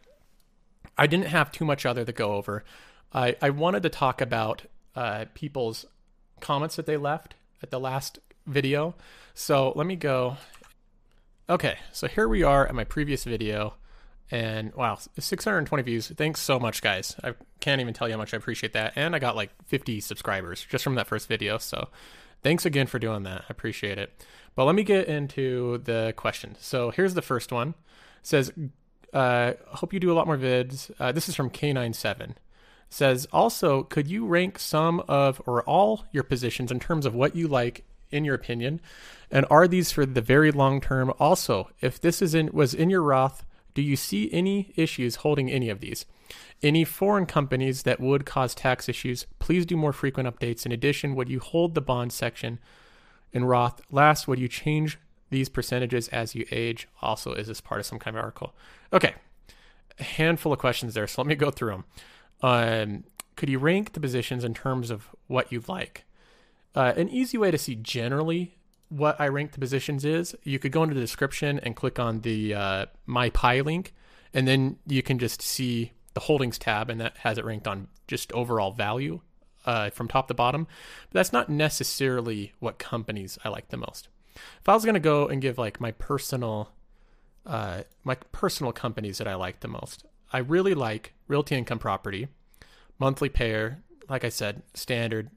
I 0.96 1.07
didn't 1.07 1.27
have 1.27 1.51
too 1.51 1.64
much 1.64 1.85
other 1.85 2.05
to 2.05 2.12
go 2.12 2.35
over. 2.35 2.64
I, 3.12 3.37
I 3.40 3.51
wanted 3.51 3.83
to 3.85 3.88
talk 3.88 4.21
about 4.21 4.64
uh, 4.94 5.27
people's 5.35 5.87
comments 6.40 6.77
that 6.77 6.87
they 6.87 6.97
left 6.97 7.35
at 7.62 7.71
the 7.71 7.81
last 7.81 8.18
video. 8.47 8.94
So 9.35 9.73
let 9.77 9.87
me 9.87 9.97
go. 9.97 10.37
Okay, 11.49 11.79
so 11.92 12.07
here 12.09 12.29
we 12.29 12.42
are 12.42 12.66
at 12.66 12.75
my 12.75 12.85
previous 12.85 13.25
video. 13.25 13.75
And 14.31 14.75
wow, 14.75 14.99
620 15.18 15.83
views. 15.83 16.09
Thanks 16.09 16.40
so 16.40 16.59
much, 16.59 16.83
guys. 16.83 17.16
I 17.25 17.35
can't 17.61 17.81
even 17.81 17.94
tell 17.94 18.09
you 18.09 18.12
how 18.12 18.18
much 18.18 18.35
I 18.35 18.37
appreciate 18.37 18.75
that. 18.75 18.92
And 18.97 19.16
I 19.16 19.18
got 19.18 19.37
like 19.37 19.51
50 19.66 20.01
subscribers 20.01 20.66
just 20.68 20.85
from 20.85 20.97
that 20.97 21.07
first 21.07 21.29
video. 21.29 21.57
So 21.57 21.88
thanks 22.42 22.66
again 22.66 22.87
for 22.87 22.99
doing 22.99 23.23
that. 23.23 23.42
I 23.42 23.47
appreciate 23.49 23.97
it. 23.97 24.12
But 24.55 24.64
let 24.64 24.75
me 24.75 24.83
get 24.83 25.09
into 25.09 25.79
the 25.79 26.12
questions. 26.16 26.59
So 26.61 26.90
here's 26.90 27.14
the 27.14 27.23
first 27.23 27.53
one. 27.53 27.71
It 27.71 27.75
says, 28.23 28.53
uh, 29.14 29.53
hope 29.68 29.94
you 29.94 30.01
do 30.01 30.12
a 30.12 30.14
lot 30.14 30.27
more 30.27 30.37
vids. 30.37 30.90
Uh, 31.01 31.12
this 31.12 31.29
is 31.31 31.35
from 31.35 31.49
K97 31.49 32.35
says 32.90 33.27
also 33.33 33.83
could 33.83 34.09
you 34.09 34.27
rank 34.27 34.59
some 34.59 35.01
of 35.09 35.40
or 35.46 35.62
all 35.62 36.05
your 36.12 36.22
positions 36.22 36.70
in 36.70 36.81
terms 36.81 37.07
of 37.07 37.14
what 37.14 37.37
you 37.37 37.48
like 37.48 37.85
in 38.11 38.24
your 38.24 38.35
opinion? 38.35 38.81
And 39.31 39.44
are 39.51 39.68
these 39.68 39.92
for 39.92 40.07
the 40.07 40.20
very 40.20 40.51
long 40.51 40.81
term? 40.81 41.12
Also 41.18 41.70
if 41.81 42.01
this 42.01 42.22
is 42.22 42.35
in 42.35 42.51
was 42.53 42.74
in 42.74 42.90
your 42.90 43.03
roth 43.03 43.44
do 43.74 43.83
you 43.83 43.96
see 43.96 44.29
any 44.33 44.72
issues 44.74 45.16
holding 45.16 45.51
any 45.51 45.68
of 45.68 45.81
these? 45.81 46.05
Any 46.62 46.85
foreign 46.85 47.27
companies 47.27 47.85
that 47.85 48.01
would 48.01 48.27
cause 48.27 48.53
tax 48.53 48.88
issues? 48.88 49.27
Please 49.38 49.64
do 49.64 49.77
more 49.77 49.92
frequent 49.92 50.29
updates. 50.29 50.66
In 50.66 50.72
addition 50.72 51.14
would 51.14 51.29
you 51.29 51.40
hold 51.40 51.74
the 51.74 51.81
bond 51.81 52.12
section 52.12 52.59
in 53.33 53.44
roth? 53.44 53.81
Last 53.90 54.27
would 54.27 54.38
you 54.38 54.48
change 54.48 54.98
these 55.31 55.48
percentages 55.48 56.09
as 56.09 56.35
you 56.35 56.46
age? 56.51 56.88
Also 57.03 57.35
is 57.35 57.46
this 57.48 57.61
part 57.61 57.81
of 57.81 57.87
some 57.87 57.98
kind 57.98 58.16
of 58.16 58.24
article? 58.24 58.55
Okay. 58.92 59.14
A 60.01 60.05
handful 60.05 60.53
of 60.53 60.59
questions 60.59 60.94
there 60.94 61.07
so 61.07 61.20
let 61.20 61.29
me 61.29 61.35
go 61.35 61.51
through 61.51 61.70
them 61.70 61.85
um, 62.42 63.05
could 63.37 63.48
you 63.48 63.59
rank 63.59 63.92
the 63.92 64.01
positions 64.01 64.44
in 64.44 64.55
terms 64.55 64.90
of 64.90 65.09
what 65.27 65.53
you 65.53 65.62
like? 65.68 66.05
Uh, 66.74 66.92
an 66.96 67.09
easy 67.09 67.38
way 67.38 67.51
to 67.51 67.59
see 67.59 67.74
generally 67.74 68.59
what 68.88 69.20
I 69.20 69.29
rank 69.29 69.53
the 69.53 69.59
positions 69.59 70.05
is 70.05 70.35
you 70.44 70.59
could 70.59 70.72
go 70.72 70.83
into 70.83 70.94
the 70.94 71.01
description 71.01 71.59
and 71.61 71.77
click 71.77 71.98
on 71.98 72.20
the 72.20 72.55
uh, 72.55 72.87
My 73.07 73.31
Pie 73.31 73.61
link, 73.61 73.94
and 74.33 74.46
then 74.48 74.79
you 74.87 75.03
can 75.03 75.18
just 75.18 75.42
see 75.42 75.92
the 76.14 76.20
holdings 76.20 76.59
tab, 76.59 76.90
and 76.90 77.01
that 77.01 77.18
has 77.18 77.38
it 77.38 77.44
ranked 77.44 77.68
on 77.68 77.88
just 78.07 78.33
overall 78.33 78.72
value 78.72 79.20
uh, 79.66 79.90
from 79.90 80.09
top 80.09 80.29
to 80.29 80.35
bottom. 80.35 80.66
But 81.11 81.18
that's 81.18 81.33
not 81.33 81.48
necessarily 81.48 82.53
what 82.59 82.79
companies 82.79 83.38
I 83.44 83.51
like 83.51 83.68
the 83.68 83.77
most. 83.77 84.09
If 84.61 84.68
I 84.68 84.74
was 84.74 84.85
going 84.85 84.94
to 84.94 85.01
go 85.01 85.29
and 85.29 85.42
give 85.42 85.59
like 85.59 85.81
my 85.81 85.92
personal, 85.92 86.70
uh, 87.44 87.83
my 88.05 88.14
personal 88.33 88.72
companies 88.72 89.18
that 89.18 89.29
I 89.29 89.35
like 89.35 89.61
the 89.61 89.68
most, 89.68 90.05
I 90.32 90.38
really 90.38 90.74
like 90.74 91.14
Realty 91.26 91.56
Income 91.56 91.78
Property, 91.78 92.28
monthly 92.98 93.28
payer. 93.28 93.82
Like 94.08 94.24
I 94.24 94.28
said, 94.28 94.62
standard 94.74 95.30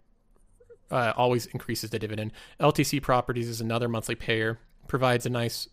uh, 0.90 1.14
always 1.16 1.46
increases 1.48 1.90
the 1.90 2.00
dividend. 2.00 2.32
LTC 2.60 3.02
Properties 3.02 3.48
is 3.48 3.62
another 3.62 3.88
monthly 3.88 4.16
payer, 4.16 4.60
provides 4.88 5.26
a 5.26 5.30
nice, 5.30 5.70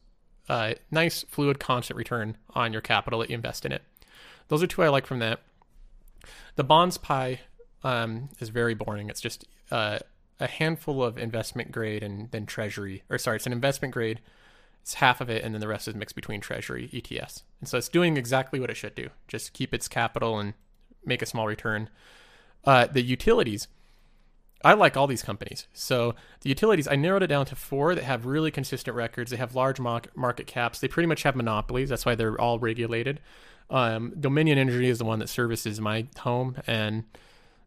uh, 0.48 0.74
nice 0.90 1.24
fluid 1.24 1.59
constant 1.59 1.96
return 1.96 2.37
on 2.50 2.72
your 2.72 2.83
capital 2.83 3.20
that 3.20 3.31
you 3.31 3.35
invest 3.35 3.66
in 3.66 3.72
it. 3.72 3.83
Those 4.48 4.62
are 4.62 4.66
two 4.66 4.83
I 4.83 4.88
like 4.88 5.07
from 5.07 5.18
that. 5.18 5.40
The 6.57 6.64
bonds 6.64 6.98
pie 6.98 7.40
um, 7.85 8.31
is 8.40 8.48
very 8.48 8.74
boring. 8.74 9.09
It's 9.09 9.20
just 9.20 9.44
uh, 9.70 9.98
a 10.40 10.46
handful 10.46 11.02
of 11.02 11.18
investment 11.18 11.72
grade 11.72 12.02
and 12.02 12.31
then 12.31 12.46
treasury, 12.46 13.02
or 13.11 13.18
sorry, 13.18 13.37
it's 13.37 13.46
an 13.46 13.52
investment 13.52 13.94
grade 13.94 14.20
It's 14.88 14.94
half 14.94 15.20
of 15.20 15.29
it, 15.29 15.44
and 15.44 15.53
then 15.53 15.61
the 15.61 15.68
rest 15.68 15.87
is 15.87 15.94
mixed 15.94 16.16
between 16.16 16.40
Treasury 16.40 16.88
ETFs. 16.94 17.42
And 17.61 17.68
so 17.68 17.77
it's 17.77 17.90
doing 17.90 18.16
exactly 18.16 18.59
what 18.59 18.70
it 18.70 18.77
should 18.79 18.94
do: 18.94 19.11
just 19.29 19.53
keep 19.53 19.74
its 19.74 19.87
capital 19.87 20.38
and 20.38 20.55
make 21.05 21.20
a 21.20 21.27
small 21.27 21.46
return. 21.46 21.90
Uh, 22.64 22.87
the 22.87 23.03
utilities, 23.03 23.68
I 24.64 24.72
like 24.72 24.96
all 24.96 25.07
these 25.07 25.22
companies. 25.22 25.66
So 25.74 26.14
the 26.40 26.48
utilities, 26.48 26.88
I 26.88 26.96
narrowed 26.96 27.22
it 27.22 27.27
down 27.27 27.44
to 27.46 27.55
four 27.55 27.94
that 27.94 28.05
have 28.05 28.24
really 28.24 28.51
consistent 28.51 28.96
records. 28.96 29.31
They 29.31 29.37
have 29.37 29.55
large 29.55 29.79
market 29.79 30.46
caps. 30.46 30.81
They 30.81 30.88
pretty 30.88 31.07
much 31.07 31.22
have 31.24 31.37
monopolies. 31.37 31.90
That's 31.90 32.07
why 32.07 32.14
they're 32.14 32.40
all 32.40 32.59
regulated. 32.59 33.20
Um, 33.68 34.14
Dominion 34.18 34.57
Energy 34.57 34.88
is 34.88 34.96
the 34.96 35.05
one 35.05 35.18
that 35.18 35.29
services 35.29 35.83
my 35.83 36.07
home, 36.20 36.57
and 36.66 37.05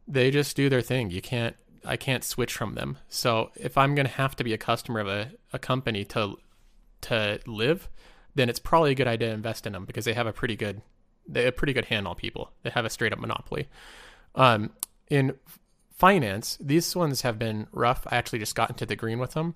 they 0.07 0.31
just 0.31 0.55
do 0.55 0.69
their 0.69 0.81
thing. 0.81 1.11
You 1.11 1.21
can't, 1.21 1.55
I 1.85 1.97
can't 1.97 2.23
switch 2.23 2.55
from 2.55 2.73
them. 2.73 2.97
So 3.09 3.51
if 3.55 3.77
I'm 3.77 3.93
going 3.93 4.07
to 4.07 4.13
have 4.13 4.35
to 4.37 4.43
be 4.43 4.53
a 4.53 4.57
customer 4.57 5.01
of 5.01 5.07
a, 5.07 5.33
a 5.53 5.59
company 5.59 6.03
to 6.05 6.37
to 7.01 7.39
live, 7.45 7.89
then 8.35 8.49
it's 8.49 8.59
probably 8.59 8.91
a 8.91 8.95
good 8.95 9.07
idea 9.07 9.29
to 9.29 9.33
invest 9.33 9.65
in 9.67 9.73
them 9.73 9.85
because 9.85 10.05
they 10.05 10.13
have 10.13 10.27
a 10.27 10.33
pretty 10.33 10.55
good 10.55 10.81
they 11.27 11.43
have 11.43 11.53
a 11.53 11.57
pretty 11.57 11.73
good 11.73 11.85
handle 11.85 12.11
on 12.11 12.15
people. 12.15 12.51
They 12.63 12.71
have 12.71 12.83
a 12.83 12.89
straight 12.89 13.13
up 13.13 13.19
monopoly. 13.19 13.67
Um, 14.35 14.71
in 15.09 15.35
finance, 15.93 16.57
these 16.59 16.95
ones 16.95 17.21
have 17.21 17.37
been 17.37 17.67
rough. 17.71 18.07
I 18.09 18.17
actually 18.17 18.39
just 18.39 18.55
got 18.55 18.69
into 18.69 18.85
the 18.85 18.95
green 18.95 19.19
with 19.19 19.31
them. 19.31 19.55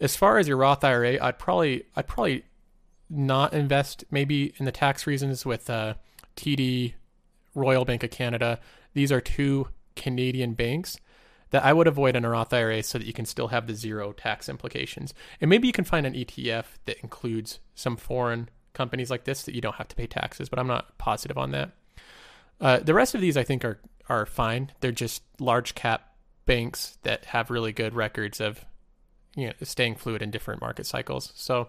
As 0.00 0.14
far 0.14 0.38
as 0.38 0.46
your 0.46 0.58
Roth 0.58 0.84
IRA, 0.84 1.22
I'd 1.22 1.38
probably 1.38 1.84
I'd 1.96 2.06
probably 2.06 2.44
not 3.08 3.54
invest 3.54 4.04
maybe 4.10 4.52
in 4.58 4.66
the 4.66 4.72
tax 4.72 5.06
reasons 5.06 5.46
with 5.46 5.70
uh, 5.70 5.94
TD, 6.36 6.94
Royal 7.54 7.84
Bank 7.84 8.02
of 8.02 8.10
Canada. 8.10 8.60
These 8.94 9.10
are 9.12 9.20
two 9.20 9.68
Canadian 9.94 10.54
banks 10.54 10.98
that 11.50 11.64
I 11.64 11.72
would 11.72 11.86
avoid 11.86 12.16
in 12.16 12.24
a 12.24 12.30
Roth 12.30 12.52
IRA 12.52 12.82
so 12.82 12.98
that 12.98 13.06
you 13.06 13.12
can 13.12 13.24
still 13.24 13.48
have 13.48 13.66
the 13.66 13.74
zero 13.74 14.12
tax 14.12 14.48
implications. 14.48 15.14
And 15.40 15.48
maybe 15.48 15.66
you 15.66 15.72
can 15.72 15.84
find 15.84 16.06
an 16.06 16.14
ETF 16.14 16.64
that 16.86 16.98
includes 17.02 17.60
some 17.74 17.96
foreign 17.96 18.48
companies 18.74 19.10
like 19.10 19.24
this 19.24 19.42
that 19.44 19.54
you 19.54 19.60
don't 19.60 19.76
have 19.76 19.88
to 19.88 19.96
pay 19.96 20.06
taxes, 20.06 20.48
but 20.48 20.58
I'm 20.58 20.66
not 20.66 20.98
positive 20.98 21.38
on 21.38 21.52
that. 21.52 21.70
Uh, 22.60 22.78
the 22.78 22.94
rest 22.94 23.14
of 23.14 23.20
these 23.20 23.36
I 23.36 23.42
think 23.42 23.64
are 23.64 23.80
are 24.08 24.26
fine. 24.26 24.72
They're 24.80 24.92
just 24.92 25.22
large 25.40 25.74
cap 25.74 26.14
banks 26.46 26.98
that 27.02 27.26
have 27.26 27.50
really 27.50 27.72
good 27.72 27.94
records 27.94 28.40
of 28.40 28.64
you 29.34 29.46
know 29.48 29.52
staying 29.62 29.96
fluid 29.96 30.22
in 30.22 30.30
different 30.30 30.60
market 30.60 30.86
cycles. 30.86 31.32
So 31.34 31.68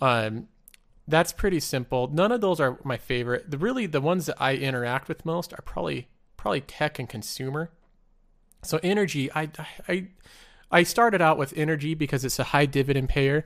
um, 0.00 0.48
that's 1.06 1.32
pretty 1.32 1.60
simple. 1.60 2.08
None 2.12 2.32
of 2.32 2.40
those 2.40 2.60
are 2.60 2.78
my 2.84 2.96
favorite. 2.96 3.50
The 3.50 3.58
really 3.58 3.86
the 3.86 4.00
ones 4.00 4.26
that 4.26 4.36
I 4.40 4.54
interact 4.54 5.08
with 5.08 5.24
most 5.24 5.52
are 5.52 5.62
probably 5.62 6.08
probably 6.36 6.62
tech 6.62 6.98
and 6.98 7.08
consumer. 7.08 7.70
So 8.62 8.78
energy, 8.82 9.32
I 9.32 9.50
I 9.88 10.06
I 10.70 10.82
started 10.82 11.20
out 11.20 11.38
with 11.38 11.52
energy 11.56 11.94
because 11.94 12.24
it's 12.24 12.38
a 12.38 12.44
high 12.44 12.66
dividend 12.66 13.08
payer. 13.08 13.44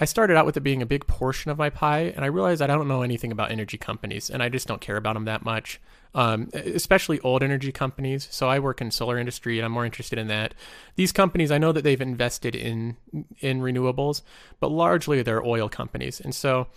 I 0.00 0.04
started 0.04 0.36
out 0.36 0.46
with 0.46 0.56
it 0.56 0.60
being 0.60 0.80
a 0.80 0.86
big 0.86 1.06
portion 1.06 1.50
of 1.50 1.58
my 1.58 1.70
pie, 1.70 2.12
and 2.14 2.24
I 2.24 2.28
realized 2.28 2.62
I 2.62 2.68
don't 2.68 2.86
know 2.86 3.02
anything 3.02 3.32
about 3.32 3.50
energy 3.50 3.76
companies, 3.76 4.30
and 4.30 4.42
I 4.42 4.48
just 4.48 4.68
don't 4.68 4.80
care 4.80 4.96
about 4.96 5.14
them 5.14 5.24
that 5.24 5.44
much, 5.44 5.80
um, 6.14 6.50
especially 6.54 7.18
old 7.20 7.42
energy 7.42 7.72
companies. 7.72 8.28
So 8.30 8.48
I 8.48 8.60
work 8.60 8.80
in 8.80 8.92
solar 8.92 9.18
industry, 9.18 9.58
and 9.58 9.66
I'm 9.66 9.72
more 9.72 9.84
interested 9.84 10.18
in 10.18 10.28
that. 10.28 10.54
These 10.94 11.10
companies, 11.10 11.50
I 11.50 11.58
know 11.58 11.72
that 11.72 11.82
they've 11.82 12.00
invested 12.00 12.54
in 12.54 12.96
in 13.40 13.60
renewables, 13.60 14.22
but 14.60 14.70
largely 14.70 15.22
they're 15.22 15.44
oil 15.44 15.68
companies, 15.68 16.20
and 16.20 16.34
so 16.34 16.68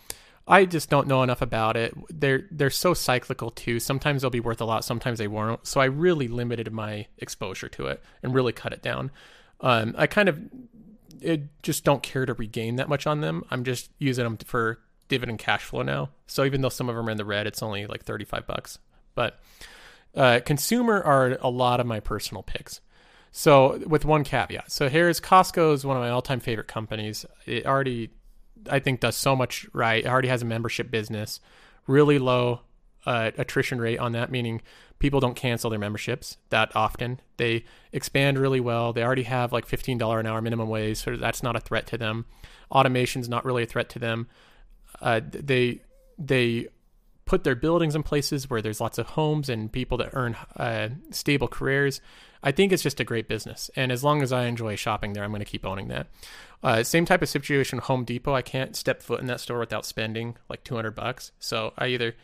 I 0.48 0.66
just 0.66 0.90
don't 0.90 1.08
know 1.08 1.24
enough 1.24 1.42
about 1.42 1.78
it. 1.78 1.94
They're 2.10 2.48
they're 2.52 2.70
so 2.70 2.94
cyclical 2.94 3.52
too. 3.52 3.80
Sometimes 3.80 4.22
they'll 4.22 4.32
be 4.32 4.40
worth 4.40 4.62
a 4.62 4.66
lot, 4.66 4.84
sometimes 4.84 5.20
they 5.20 5.28
won't. 5.28 5.66
So 5.66 5.80
I 5.80 5.86
really 5.86 6.28
limited 6.28 6.72
my 6.72 7.08
exposure 7.18 7.70
to 7.70 7.88
it 7.88 8.02
and 8.24 8.34
really 8.34 8.52
cut 8.52 8.74
it 8.74 8.82
down. 8.82 9.12
Um, 9.62 9.94
I 9.98 10.08
kind 10.08 10.30
of 10.30 10.40
it, 11.22 11.62
just 11.62 11.84
don't 11.84 12.02
care 12.02 12.26
to 12.26 12.34
regain 12.34 12.78
that 12.78 12.90
much 12.90 13.06
on 13.06 13.22
them. 13.22 13.44
I'm 13.52 13.64
just 13.64 13.92
using 14.00 14.24
them 14.24 14.38
for 14.38 14.80
dividend 15.08 15.40
cash 15.40 15.64
flow 15.64 15.84
now. 15.84 16.10
So 16.26 16.44
even 16.46 16.62
though 16.62 16.70
some 16.70 16.90
of 16.90 16.96
them 16.96 17.08
are 17.08 17.12
in 17.12 17.18
the 17.18 17.26
red, 17.26 17.46
it's 17.46 17.62
only 17.62 17.86
like 17.86 18.04
35 18.04 18.48
bucks. 18.48 18.80
But 19.14 19.40
uh, 20.16 20.40
consumer 20.44 21.02
are 21.02 21.38
a 21.42 21.50
lot 21.50 21.80
of 21.80 21.86
my 21.86 22.00
personal 22.00 22.44
picks. 22.44 22.82
So 23.32 23.82
with 23.88 24.04
one 24.04 24.24
caveat. 24.24 24.72
So 24.72 24.90
here's 24.90 25.22
Costco 25.22 25.74
is 25.74 25.86
one 25.86 25.96
of 25.96 26.02
my 26.02 26.10
all-time 26.10 26.40
favorite 26.40 26.68
companies. 26.68 27.26
It 27.46 27.66
already 27.66 28.10
I 28.70 28.80
think 28.80 29.00
does 29.00 29.16
so 29.16 29.36
much 29.36 29.68
right. 29.74 30.04
It 30.04 30.08
already 30.08 30.28
has 30.28 30.42
a 30.42 30.46
membership 30.46 30.92
business, 30.92 31.40
really 31.88 32.20
low 32.20 32.62
uh, 33.06 33.32
attrition 33.38 33.80
rate 33.80 34.00
on 34.00 34.12
that, 34.14 34.32
meaning 34.32 34.62
people 35.00 35.20
don't 35.20 35.36
cancel 35.36 35.70
their 35.70 35.80
memberships 35.80 36.38
that 36.50 36.76
often. 36.76 37.20
They 37.38 37.66
expand 37.92 38.38
really 38.38 38.60
well. 38.60 38.94
They 38.94 39.04
already 39.04 39.24
have 39.24 39.52
like 39.52 39.68
$15 39.68 40.20
an 40.20 40.28
hour 40.28 40.42
minimum 40.42 40.70
wage, 40.70 40.98
so 40.98 41.18
that's 41.18 41.42
not 41.42 41.56
a 41.56 41.60
threat 41.60 41.88
to 41.88 41.98
them. 41.98 42.26
Automation's 42.72 43.28
not 43.28 43.44
really 43.44 43.64
a 43.64 43.68
threat 43.68 43.90
to 43.90 44.00
them. 44.00 44.28
Uh, 45.02 45.22
they 45.24 45.82
they 46.18 46.68
put 47.32 47.46
their 47.46 47.56
buildings 47.56 47.96
in 47.96 48.04
places 48.04 48.50
where 48.50 48.62
there's 48.62 48.82
lots 48.82 48.98
of 48.98 49.08
homes 49.08 49.48
and 49.48 49.72
people 49.72 49.98
that 49.98 50.10
earn 50.12 50.36
uh, 50.58 50.90
stable 51.12 51.48
careers. 51.48 52.02
I 52.44 52.52
think 52.52 52.74
it's 52.74 52.84
just 52.84 53.00
a 53.00 53.06
great 53.06 53.30
business. 53.30 53.72
And 53.74 53.90
as 53.90 54.04
long 54.04 54.22
as 54.22 54.34
I 54.34 54.48
enjoy 54.48 54.76
shopping 54.76 55.14
there, 55.14 55.24
I'm 55.24 55.30
going 55.32 55.40
to 55.40 55.46
keep 55.46 55.66
owning 55.66 55.88
that. 55.88 56.08
Uh, 56.62 56.84
same 56.84 57.06
type 57.06 57.22
of 57.22 57.30
situation 57.30 57.80
Home 57.80 58.04
Depot. 58.04 58.36
I 58.36 58.42
can't 58.42 58.76
step 58.76 59.02
foot 59.02 59.22
in 59.22 59.28
that 59.28 59.40
store 59.40 59.60
without 59.60 59.86
spending 59.86 60.36
like 60.50 60.66
200 60.66 60.92
bucks. 60.92 61.32
So 61.40 61.72
I 61.78 61.88
either 61.88 62.16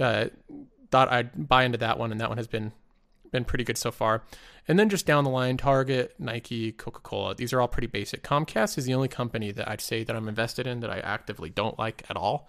uh, 0.00 0.28
thought 0.90 1.12
I'd 1.12 1.46
buy 1.46 1.64
into 1.64 1.76
that 1.76 1.98
one, 1.98 2.10
and 2.10 2.18
that 2.22 2.30
one 2.30 2.38
has 2.38 2.46
been 2.46 2.72
been 3.30 3.44
pretty 3.44 3.64
good 3.64 3.76
so 3.76 3.90
far. 3.90 4.22
And 4.66 4.78
then 4.78 4.88
just 4.88 5.04
down 5.04 5.24
the 5.24 5.30
line, 5.30 5.58
Target, 5.58 6.14
Nike, 6.18 6.72
Coca 6.72 7.00
Cola. 7.00 7.34
These 7.34 7.52
are 7.52 7.60
all 7.60 7.68
pretty 7.68 7.88
basic. 7.88 8.22
Comcast 8.22 8.78
is 8.78 8.86
the 8.86 8.94
only 8.94 9.06
company 9.06 9.52
that 9.52 9.68
I'd 9.68 9.82
say 9.82 10.02
that 10.02 10.16
I'm 10.16 10.28
invested 10.28 10.66
in 10.66 10.80
that 10.80 10.90
I 10.90 10.98
actively 11.00 11.50
don't 11.50 11.78
like 11.78 12.04
at 12.08 12.16
all. 12.16 12.48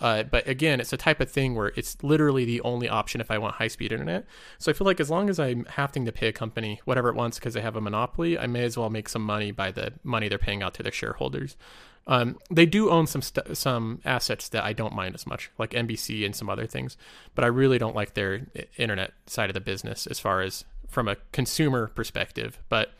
Uh, 0.00 0.22
but 0.22 0.48
again, 0.48 0.80
it's 0.80 0.92
a 0.92 0.96
type 0.96 1.20
of 1.20 1.30
thing 1.30 1.54
where 1.54 1.72
it's 1.76 2.02
literally 2.02 2.44
the 2.44 2.60
only 2.62 2.88
option 2.88 3.20
if 3.20 3.30
I 3.30 3.38
want 3.38 3.56
high 3.56 3.68
speed 3.68 3.92
internet. 3.92 4.24
So 4.58 4.70
I 4.70 4.74
feel 4.74 4.86
like 4.86 5.00
as 5.00 5.10
long 5.10 5.28
as 5.28 5.38
I'm 5.38 5.66
having 5.66 6.06
to 6.06 6.12
pay 6.12 6.28
a 6.28 6.32
company 6.32 6.80
whatever 6.84 7.10
it 7.10 7.16
wants 7.16 7.38
because 7.38 7.54
they 7.54 7.60
have 7.60 7.76
a 7.76 7.80
monopoly, 7.80 8.38
I 8.38 8.46
may 8.46 8.64
as 8.64 8.76
well 8.76 8.90
make 8.90 9.08
some 9.08 9.22
money 9.22 9.50
by 9.50 9.70
the 9.70 9.92
money 10.02 10.28
they're 10.28 10.38
paying 10.38 10.62
out 10.62 10.74
to 10.74 10.82
their 10.82 10.92
shareholders. 10.92 11.56
Um, 12.06 12.38
they 12.50 12.66
do 12.66 12.90
own 12.90 13.06
some 13.06 13.22
st- 13.22 13.56
some 13.56 14.00
assets 14.04 14.48
that 14.48 14.64
I 14.64 14.72
don't 14.72 14.94
mind 14.94 15.14
as 15.14 15.26
much, 15.26 15.50
like 15.58 15.70
NBC 15.72 16.24
and 16.24 16.34
some 16.34 16.48
other 16.48 16.66
things, 16.66 16.96
but 17.34 17.44
I 17.44 17.48
really 17.48 17.78
don't 17.78 17.94
like 17.94 18.14
their 18.14 18.46
internet 18.78 19.12
side 19.26 19.50
of 19.50 19.54
the 19.54 19.60
business 19.60 20.06
as 20.06 20.18
far 20.18 20.40
as 20.40 20.64
from 20.88 21.08
a 21.08 21.16
consumer 21.32 21.88
perspective. 21.88 22.58
But 22.68 22.90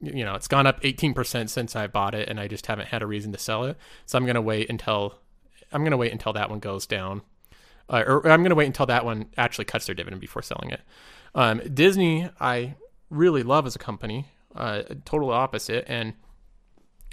you 0.00 0.24
know, 0.24 0.34
it's 0.34 0.48
gone 0.48 0.66
up 0.66 0.80
18% 0.82 1.48
since 1.48 1.76
I 1.76 1.86
bought 1.86 2.14
it, 2.14 2.28
and 2.28 2.38
I 2.38 2.48
just 2.48 2.66
haven't 2.66 2.88
had 2.88 3.02
a 3.02 3.06
reason 3.06 3.32
to 3.32 3.38
sell 3.38 3.64
it. 3.64 3.76
So 4.04 4.18
I'm 4.18 4.24
going 4.24 4.34
to 4.34 4.42
wait 4.42 4.68
until 4.68 5.18
I'm 5.72 5.84
gonna 5.84 5.96
wait 5.96 6.12
until 6.12 6.32
that 6.34 6.50
one 6.50 6.58
goes 6.58 6.86
down, 6.86 7.22
uh, 7.88 8.04
or, 8.06 8.28
I'm 8.28 8.42
gonna 8.42 8.54
wait 8.54 8.66
until 8.66 8.86
that 8.86 9.04
one 9.04 9.26
actually 9.36 9.64
cuts 9.64 9.86
their 9.86 9.94
dividend 9.94 10.20
before 10.20 10.42
selling 10.42 10.70
it. 10.70 10.80
Um, 11.34 11.60
Disney, 11.72 12.28
I 12.40 12.74
really 13.10 13.42
love 13.42 13.66
as 13.66 13.76
a 13.76 13.78
company, 13.78 14.26
uh, 14.54 14.82
total 15.04 15.30
opposite, 15.30 15.84
and 15.88 16.14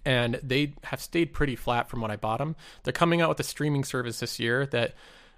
and 0.06 0.40
they 0.42 0.74
have 0.84 1.02
stayed 1.02 1.34
pretty 1.34 1.56
flat 1.56 1.90
from 1.90 2.02
when 2.02 2.12
I 2.12 2.16
bought 2.16 2.40
them. 2.40 2.56
They're 2.84 2.94
coming 2.94 3.22
out 3.22 3.30
with 3.30 3.40
a 3.42 3.44
streaming 3.44 3.84
service 3.84 4.20
this 4.22 4.40
year 4.40 4.66
that 4.68 4.96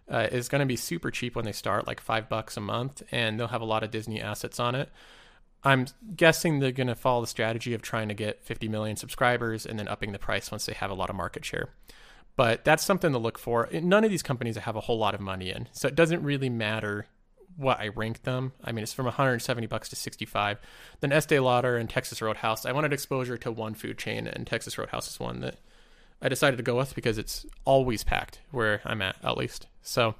uh, 0.09 0.27
is 0.31 0.49
going 0.49 0.59
to 0.59 0.65
be 0.65 0.75
super 0.75 1.09
cheap 1.09 1.35
when 1.35 1.45
they 1.45 1.51
start, 1.51 1.87
like 1.87 1.99
five 1.99 2.29
bucks 2.29 2.57
a 2.57 2.61
month, 2.61 3.01
and 3.11 3.39
they'll 3.39 3.47
have 3.47 3.61
a 3.61 3.65
lot 3.65 3.83
of 3.83 3.91
Disney 3.91 4.21
assets 4.21 4.59
on 4.59 4.75
it. 4.75 4.89
I'm 5.63 5.87
guessing 6.15 6.59
they're 6.59 6.71
going 6.71 6.87
to 6.87 6.95
follow 6.95 7.21
the 7.21 7.27
strategy 7.27 7.73
of 7.73 7.81
trying 7.81 8.07
to 8.09 8.13
get 8.13 8.43
50 8.43 8.67
million 8.67 8.97
subscribers 8.97 9.65
and 9.65 9.77
then 9.79 9.87
upping 9.87 10.11
the 10.11 10.19
price 10.19 10.51
once 10.51 10.65
they 10.65 10.73
have 10.73 10.91
a 10.91 10.95
lot 10.95 11.09
of 11.09 11.15
market 11.15 11.45
share 11.45 11.69
but 12.35 12.63
that's 12.63 12.83
something 12.83 13.11
to 13.11 13.17
look 13.17 13.37
for. 13.37 13.69
None 13.71 14.03
of 14.03 14.09
these 14.09 14.23
companies 14.23 14.57
I 14.57 14.61
have 14.61 14.75
a 14.75 14.81
whole 14.81 14.97
lot 14.97 15.13
of 15.13 15.21
money 15.21 15.49
in, 15.49 15.67
so 15.71 15.87
it 15.87 15.95
doesn't 15.95 16.23
really 16.23 16.49
matter 16.49 17.07
what 17.57 17.79
I 17.79 17.89
rank 17.89 18.23
them. 18.23 18.53
I 18.63 18.71
mean, 18.71 18.83
it's 18.83 18.93
from 18.93 19.05
170 19.05 19.67
bucks 19.67 19.89
to 19.89 19.95
65. 19.95 20.57
Then 20.99 21.11
Estee 21.11 21.39
Lauder 21.39 21.77
and 21.77 21.89
Texas 21.89 22.21
Roadhouse. 22.21 22.65
I 22.65 22.71
wanted 22.71 22.93
exposure 22.93 23.37
to 23.37 23.51
one 23.51 23.73
food 23.73 23.97
chain, 23.97 24.27
and 24.27 24.47
Texas 24.47 24.77
Roadhouse 24.77 25.09
is 25.09 25.19
one 25.19 25.41
that 25.41 25.57
I 26.21 26.29
decided 26.29 26.57
to 26.57 26.63
go 26.63 26.77
with 26.77 26.95
because 26.95 27.17
it's 27.17 27.45
always 27.65 28.03
packed 28.03 28.39
where 28.51 28.81
I'm 28.85 29.01
at, 29.01 29.15
at 29.23 29.37
least. 29.37 29.67
So, 29.81 30.15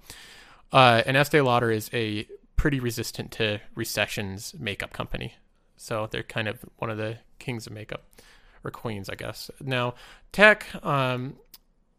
uh, 0.72 1.04
and 1.06 1.16
Estee 1.16 1.42
Lauder 1.42 1.72
is 1.72 1.90
a 1.94 2.28
pretty 2.56 2.80
resistant 2.80 3.32
to 3.32 3.60
recessions 3.76 4.54
makeup 4.60 4.94
company. 4.94 5.36
So 5.78 6.08
they're 6.12 6.24
kind 6.24 6.48
of 6.48 6.64
one 6.78 6.90
of 6.92 6.98
the 6.98 7.18
kings 7.40 7.66
of 7.66 7.74
makeup 7.74 8.04
or 8.64 8.70
queens, 8.70 9.10
I 9.10 9.16
guess. 9.16 9.50
Now, 9.60 9.96
tech, 10.32 10.68
um, 10.86 11.38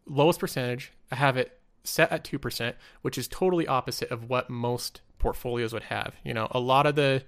lowest 0.05 0.39
percentage. 0.39 0.91
I 1.11 1.15
have 1.15 1.37
it 1.37 1.59
set 1.83 2.11
at 2.11 2.23
2%, 2.23 2.73
which 3.01 3.17
is 3.17 3.27
totally 3.27 3.67
opposite 3.67 4.11
of 4.11 4.29
what 4.29 4.49
most 4.49 5.01
portfolios 5.19 5.73
would 5.73 5.83
have. 5.83 6.15
You 6.23 6.33
know, 6.33 6.47
a 6.51 6.59
lot 6.59 6.85
of 6.85 6.95
the 6.95 7.23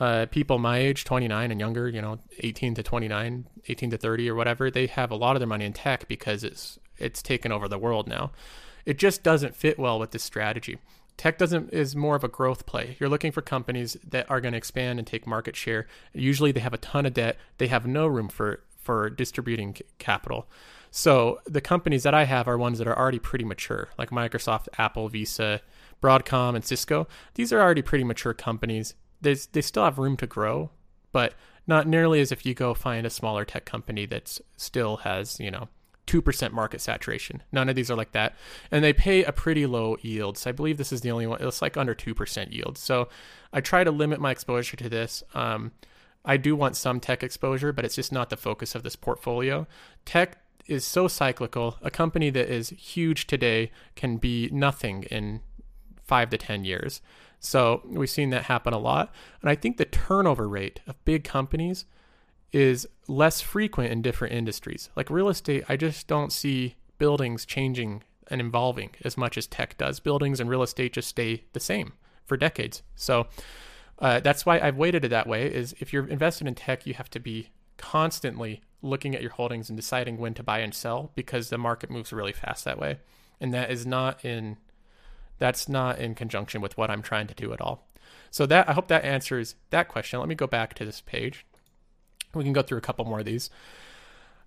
uh, 0.00 0.26
people 0.26 0.58
my 0.58 0.78
age, 0.78 1.04
29 1.04 1.50
and 1.50 1.60
younger, 1.60 1.88
you 1.88 2.02
know, 2.02 2.18
18 2.40 2.74
to 2.74 2.82
29, 2.82 3.46
18 3.68 3.90
to 3.90 3.96
30 3.96 4.30
or 4.30 4.34
whatever, 4.34 4.70
they 4.70 4.86
have 4.86 5.10
a 5.10 5.16
lot 5.16 5.36
of 5.36 5.40
their 5.40 5.46
money 5.46 5.64
in 5.64 5.72
tech 5.72 6.08
because 6.08 6.44
it's 6.44 6.78
it's 6.98 7.22
taken 7.22 7.52
over 7.52 7.68
the 7.68 7.78
world 7.78 8.08
now. 8.08 8.32
It 8.84 8.98
just 8.98 9.22
doesn't 9.22 9.56
fit 9.56 9.78
well 9.78 9.98
with 9.98 10.10
this 10.10 10.22
strategy. 10.22 10.78
Tech 11.16 11.38
doesn't 11.38 11.72
is 11.72 11.94
more 11.94 12.16
of 12.16 12.24
a 12.24 12.28
growth 12.28 12.66
play. 12.66 12.96
You're 12.98 13.08
looking 13.08 13.32
for 13.32 13.42
companies 13.42 13.96
that 14.08 14.30
are 14.30 14.40
going 14.40 14.52
to 14.52 14.58
expand 14.58 14.98
and 14.98 15.06
take 15.06 15.26
market 15.26 15.54
share. 15.54 15.86
Usually 16.12 16.52
they 16.52 16.60
have 16.60 16.74
a 16.74 16.78
ton 16.78 17.06
of 17.06 17.14
debt. 17.14 17.36
They 17.58 17.68
have 17.68 17.86
no 17.86 18.06
room 18.06 18.28
for 18.28 18.64
for 18.76 19.08
distributing 19.08 19.76
capital. 19.98 20.48
So 20.94 21.40
the 21.46 21.62
companies 21.62 22.02
that 22.02 22.12
I 22.12 22.24
have 22.24 22.46
are 22.46 22.58
ones 22.58 22.76
that 22.76 22.86
are 22.86 22.96
already 22.96 23.18
pretty 23.18 23.46
mature, 23.46 23.88
like 23.96 24.10
Microsoft, 24.10 24.68
Apple, 24.76 25.08
Visa, 25.08 25.62
Broadcom, 26.02 26.54
and 26.54 26.62
Cisco. 26.62 27.08
These 27.34 27.50
are 27.50 27.60
already 27.62 27.80
pretty 27.80 28.04
mature 28.04 28.34
companies. 28.34 28.94
They 29.22 29.34
they 29.52 29.62
still 29.62 29.84
have 29.84 29.98
room 29.98 30.18
to 30.18 30.26
grow, 30.26 30.70
but 31.10 31.32
not 31.66 31.88
nearly 31.88 32.20
as 32.20 32.30
if 32.30 32.44
you 32.44 32.52
go 32.52 32.74
find 32.74 33.06
a 33.06 33.10
smaller 33.10 33.46
tech 33.46 33.64
company 33.64 34.04
that 34.06 34.38
still 34.58 34.98
has 34.98 35.40
you 35.40 35.50
know 35.50 35.68
2% 36.06 36.52
market 36.52 36.82
saturation. 36.82 37.42
None 37.52 37.70
of 37.70 37.74
these 37.74 37.90
are 37.90 37.96
like 37.96 38.12
that. 38.12 38.36
And 38.70 38.84
they 38.84 38.92
pay 38.92 39.24
a 39.24 39.32
pretty 39.32 39.64
low 39.64 39.96
yield. 40.02 40.36
So 40.36 40.50
I 40.50 40.52
believe 40.52 40.76
this 40.76 40.92
is 40.92 41.00
the 41.00 41.10
only 41.10 41.26
one. 41.26 41.40
It's 41.40 41.62
like 41.62 41.78
under 41.78 41.94
2% 41.94 42.52
yield. 42.52 42.76
So 42.76 43.08
I 43.50 43.62
try 43.62 43.82
to 43.82 43.90
limit 43.90 44.20
my 44.20 44.30
exposure 44.30 44.76
to 44.76 44.88
this. 44.90 45.22
Um, 45.32 45.72
I 46.24 46.36
do 46.36 46.54
want 46.54 46.76
some 46.76 47.00
tech 47.00 47.22
exposure, 47.22 47.72
but 47.72 47.84
it's 47.84 47.94
just 47.94 48.12
not 48.12 48.30
the 48.30 48.36
focus 48.36 48.74
of 48.74 48.82
this 48.82 48.96
portfolio. 48.96 49.66
Tech 50.04 50.38
is 50.66 50.84
so 50.84 51.08
cyclical. 51.08 51.76
A 51.82 51.90
company 51.90 52.30
that 52.30 52.48
is 52.48 52.70
huge 52.70 53.26
today 53.26 53.70
can 53.96 54.16
be 54.16 54.48
nothing 54.52 55.04
in 55.04 55.40
five 56.02 56.30
to 56.30 56.38
10 56.38 56.64
years. 56.64 57.00
So 57.40 57.82
we've 57.84 58.08
seen 58.08 58.30
that 58.30 58.44
happen 58.44 58.72
a 58.72 58.78
lot. 58.78 59.12
And 59.40 59.50
I 59.50 59.54
think 59.54 59.76
the 59.76 59.84
turnover 59.84 60.48
rate 60.48 60.80
of 60.86 61.04
big 61.04 61.24
companies 61.24 61.84
is 62.52 62.86
less 63.08 63.40
frequent 63.40 63.90
in 63.90 64.02
different 64.02 64.34
industries. 64.34 64.90
Like 64.94 65.10
real 65.10 65.28
estate, 65.28 65.64
I 65.68 65.76
just 65.76 66.06
don't 66.06 66.32
see 66.32 66.76
buildings 66.98 67.44
changing 67.44 68.04
and 68.28 68.40
evolving 68.40 68.90
as 69.04 69.16
much 69.16 69.36
as 69.36 69.46
tech 69.46 69.76
does. 69.76 69.98
Buildings 69.98 70.38
and 70.38 70.48
real 70.48 70.62
estate 70.62 70.92
just 70.92 71.08
stay 71.08 71.44
the 71.52 71.60
same 71.60 71.94
for 72.24 72.36
decades. 72.36 72.82
So 72.94 73.26
uh, 73.98 74.20
that's 74.20 74.46
why 74.46 74.60
I've 74.60 74.76
weighted 74.76 75.04
it 75.04 75.08
that 75.08 75.26
way. 75.26 75.46
Is 75.46 75.74
if 75.80 75.92
you're 75.92 76.06
invested 76.06 76.46
in 76.46 76.54
tech, 76.54 76.86
you 76.86 76.94
have 76.94 77.10
to 77.10 77.20
be 77.20 77.50
constantly 77.76 78.62
looking 78.82 79.14
at 79.14 79.22
your 79.22 79.30
holdings 79.30 79.68
and 79.68 79.76
deciding 79.76 80.18
when 80.18 80.34
to 80.34 80.42
buy 80.42 80.58
and 80.58 80.74
sell 80.74 81.12
because 81.14 81.48
the 81.48 81.58
market 81.58 81.90
moves 81.90 82.12
really 82.12 82.32
fast 82.32 82.64
that 82.64 82.78
way, 82.78 82.98
and 83.40 83.52
that 83.54 83.70
is 83.70 83.86
not 83.86 84.24
in 84.24 84.56
that's 85.38 85.68
not 85.68 85.98
in 85.98 86.14
conjunction 86.14 86.60
with 86.60 86.76
what 86.76 86.90
I'm 86.90 87.02
trying 87.02 87.26
to 87.26 87.34
do 87.34 87.52
at 87.52 87.60
all. 87.60 87.88
So 88.30 88.46
that 88.46 88.68
I 88.68 88.72
hope 88.72 88.88
that 88.88 89.04
answers 89.04 89.56
that 89.70 89.88
question. 89.88 90.18
Let 90.20 90.28
me 90.28 90.34
go 90.34 90.46
back 90.46 90.74
to 90.74 90.84
this 90.84 91.00
page. 91.00 91.44
We 92.34 92.44
can 92.44 92.52
go 92.52 92.62
through 92.62 92.78
a 92.78 92.82
couple 92.82 93.04
more 93.04 93.20
of 93.20 93.24
these. 93.26 93.50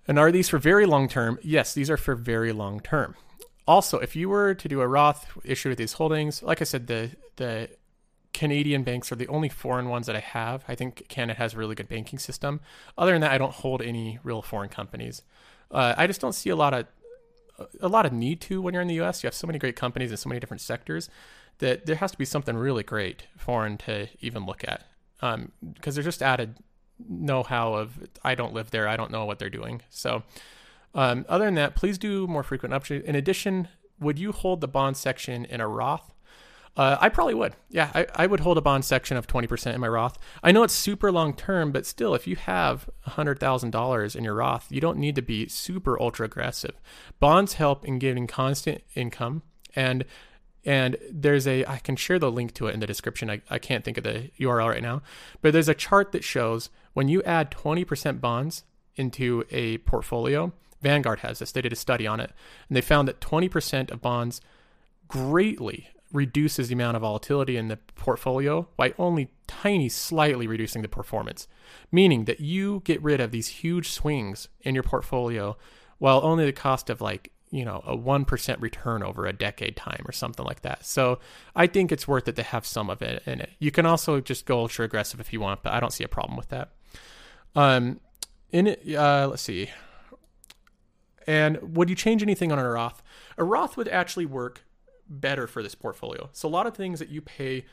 And 0.07 0.19
are 0.19 0.31
these 0.31 0.49
for 0.49 0.57
very 0.57 0.85
long 0.85 1.07
term? 1.07 1.39
Yes, 1.41 1.73
these 1.73 1.89
are 1.89 1.97
for 1.97 2.15
very 2.15 2.51
long 2.51 2.79
term. 2.79 3.15
Also, 3.67 3.97
if 3.97 4.15
you 4.15 4.29
were 4.29 4.53
to 4.53 4.67
do 4.67 4.81
a 4.81 4.87
Roth 4.87 5.27
issue 5.43 5.69
with 5.69 5.77
these 5.79 5.93
holdings, 5.93 6.43
like 6.43 6.61
I 6.61 6.65
said, 6.65 6.87
the 6.87 7.11
the 7.37 7.69
Canadian 8.35 8.83
banks 8.83 9.13
are 9.13 9.15
the 9.15 9.29
only 9.29 9.47
foreign 9.47 9.87
ones 9.87 10.07
that 10.07 10.15
I 10.15 10.19
have. 10.19 10.65
I 10.67 10.75
think 10.75 11.07
Canada 11.07 11.39
has 11.39 11.53
a 11.53 11.57
really 11.57 11.73
good 11.73 11.87
banking 11.87 12.19
system. 12.19 12.59
Other 12.97 13.13
than 13.13 13.21
that, 13.21 13.31
I 13.31 13.37
don't 13.37 13.53
hold 13.53 13.81
any 13.81 14.19
real 14.23 14.41
foreign 14.41 14.67
companies. 14.67 15.21
Uh, 15.71 15.95
I 15.97 16.05
just 16.05 16.19
don't 16.19 16.35
see 16.35 16.49
a 16.49 16.55
lot 16.55 16.73
of 16.73 16.85
a 17.79 17.87
lot 17.87 18.05
of 18.05 18.11
need 18.11 18.41
to 18.41 18.61
when 18.61 18.73
you're 18.73 18.81
in 18.81 18.89
the 18.89 18.95
U.S. 18.95 19.23
You 19.23 19.27
have 19.27 19.33
so 19.33 19.47
many 19.47 19.57
great 19.57 19.77
companies 19.77 20.11
in 20.11 20.17
so 20.17 20.27
many 20.27 20.41
different 20.41 20.59
sectors 20.59 21.09
that 21.59 21.85
there 21.85 21.95
has 21.95 22.11
to 22.11 22.17
be 22.17 22.25
something 22.25 22.57
really 22.57 22.83
great 22.83 23.27
foreign 23.37 23.77
to 23.77 24.09
even 24.19 24.45
look 24.45 24.65
at 24.67 24.83
because 25.21 25.33
um, 25.33 25.51
they're 25.93 26.03
just 26.03 26.21
added 26.21 26.57
know-how 27.07 27.73
of 27.73 28.05
I 28.21 28.35
don't 28.35 28.53
live 28.53 28.71
there. 28.71 28.85
I 28.85 28.97
don't 28.97 29.11
know 29.11 29.23
what 29.23 29.39
they're 29.39 29.49
doing. 29.49 29.81
So, 29.89 30.23
um, 30.93 31.25
other 31.29 31.45
than 31.45 31.55
that, 31.55 31.73
please 31.73 31.97
do 31.97 32.27
more 32.27 32.43
frequent 32.43 32.73
updates. 32.73 33.01
In 33.01 33.15
addition, 33.15 33.69
would 33.97 34.19
you 34.19 34.33
hold 34.33 34.59
the 34.59 34.67
bond 34.67 34.97
section 34.97 35.45
in 35.45 35.61
a 35.61 35.69
Roth? 35.69 36.11
Uh, 36.77 36.97
I 36.99 37.09
probably 37.09 37.35
would. 37.35 37.55
Yeah, 37.69 37.89
I, 37.95 38.05
I 38.15 38.27
would 38.27 38.41
hold 38.41 38.57
a 38.57 38.61
bond 38.61 38.83
section 38.83 39.15
of 39.15 39.27
20% 39.27 39.73
in 39.73 39.79
my 39.79 39.87
Roth. 39.87 40.17
I 40.43 40.51
know 40.51 40.63
it's 40.63 40.73
super 40.73 41.11
long 41.11 41.33
term, 41.33 41.71
but 41.71 41.85
still, 41.85 42.13
if 42.13 42.27
you 42.27 42.35
have 42.35 42.89
$100,000 43.07 44.15
in 44.15 44.23
your 44.23 44.33
Roth, 44.33 44.67
you 44.69 44.81
don't 44.81 44.97
need 44.97 45.15
to 45.15 45.21
be 45.21 45.47
super 45.47 45.99
ultra 46.01 46.25
aggressive. 46.25 46.75
Bonds 47.19 47.53
help 47.53 47.85
in 47.85 47.97
giving 47.99 48.27
constant 48.27 48.83
income 48.93 49.41
and 49.75 50.05
and 50.67 50.97
there's 51.11 51.45
a 51.47 51.63
I 51.65 51.77
can 51.77 51.95
share 51.95 52.17
the 52.17 52.31
link 52.31 52.53
to 52.55 52.67
it 52.67 52.73
in 52.73 52.79
the 52.79 52.87
description. 52.87 53.29
I, 53.29 53.41
I 53.49 53.59
can't 53.59 53.83
think 53.85 53.97
of 53.97 54.03
the 54.03 54.31
URL 54.39 54.69
right 54.69 54.81
now, 54.81 55.03
but 55.41 55.53
there's 55.53 55.69
a 55.69 55.75
chart 55.75 56.11
that 56.11 56.23
shows 56.23 56.69
when 56.93 57.07
you 57.07 57.21
add 57.23 57.51
20% 57.51 58.19
bonds 58.19 58.63
into 58.95 59.43
a 59.51 59.77
portfolio, 59.79 60.53
Vanguard 60.81 61.19
has 61.19 61.39
this. 61.39 61.51
They 61.51 61.61
did 61.61 61.73
a 61.73 61.75
study 61.75 62.07
on 62.07 62.19
it, 62.19 62.31
and 62.67 62.75
they 62.75 62.81
found 62.81 63.07
that 63.07 63.19
20% 63.19 63.91
of 63.91 64.01
bonds 64.01 64.41
greatly 65.07 65.89
reduces 66.15 66.69
the 66.69 66.73
amount 66.73 66.95
of 66.95 67.01
volatility 67.01 67.57
in 67.57 67.67
the 67.67 67.77
portfolio 67.95 68.67
by 68.77 68.93
only 68.97 69.29
tiny 69.47 69.89
slightly 69.89 70.47
reducing 70.47 70.81
the 70.81 70.87
performance 70.87 71.47
meaning 71.91 72.25
that 72.25 72.39
you 72.39 72.81
get 72.85 73.01
rid 73.01 73.19
of 73.19 73.31
these 73.31 73.47
huge 73.47 73.89
swings 73.89 74.47
in 74.61 74.73
your 74.73 74.83
portfolio 74.83 75.55
while 75.97 76.21
only 76.23 76.45
the 76.45 76.53
cost 76.53 76.89
of 76.89 77.01
like 77.01 77.31
you 77.51 77.63
know 77.63 77.81
a 77.85 77.95
1% 77.95 78.61
return 78.61 79.03
over 79.03 79.25
a 79.25 79.33
decade 79.33 79.75
time 79.75 80.03
or 80.05 80.11
something 80.11 80.45
like 80.45 80.61
that. 80.61 80.85
So 80.85 81.19
i 81.55 81.67
think 81.67 81.91
it's 81.91 82.07
worth 82.07 82.27
it 82.27 82.35
to 82.35 82.43
have 82.43 82.65
some 82.65 82.89
of 82.89 83.01
it 83.01 83.23
in 83.25 83.39
it. 83.41 83.51
You 83.59 83.71
can 83.71 83.85
also 83.85 84.19
just 84.19 84.45
go 84.45 84.59
ultra 84.59 84.85
aggressive 84.85 85.19
if 85.19 85.31
you 85.31 85.39
want 85.39 85.63
but 85.63 85.73
i 85.73 85.79
don't 85.79 85.93
see 85.93 86.03
a 86.03 86.09
problem 86.09 86.37
with 86.37 86.49
that. 86.49 86.71
Um 87.55 87.99
in 88.51 88.67
it 88.67 88.95
uh 88.95 89.27
let's 89.29 89.43
see. 89.43 89.69
And 91.27 91.75
would 91.75 91.89
you 91.89 91.95
change 91.95 92.21
anything 92.21 92.51
on 92.51 92.59
a 92.59 92.69
roth? 92.69 93.01
A 93.37 93.43
roth 93.43 93.77
would 93.77 93.87
actually 93.87 94.27
work 94.27 94.64
better 95.09 95.47
for 95.47 95.61
this 95.63 95.75
portfolio 95.75 96.29
so 96.31 96.47
a 96.47 96.49
lot 96.49 96.65
of 96.65 96.75
things 96.75 96.99
that 96.99 97.09
you 97.09 97.21
pay 97.21 97.63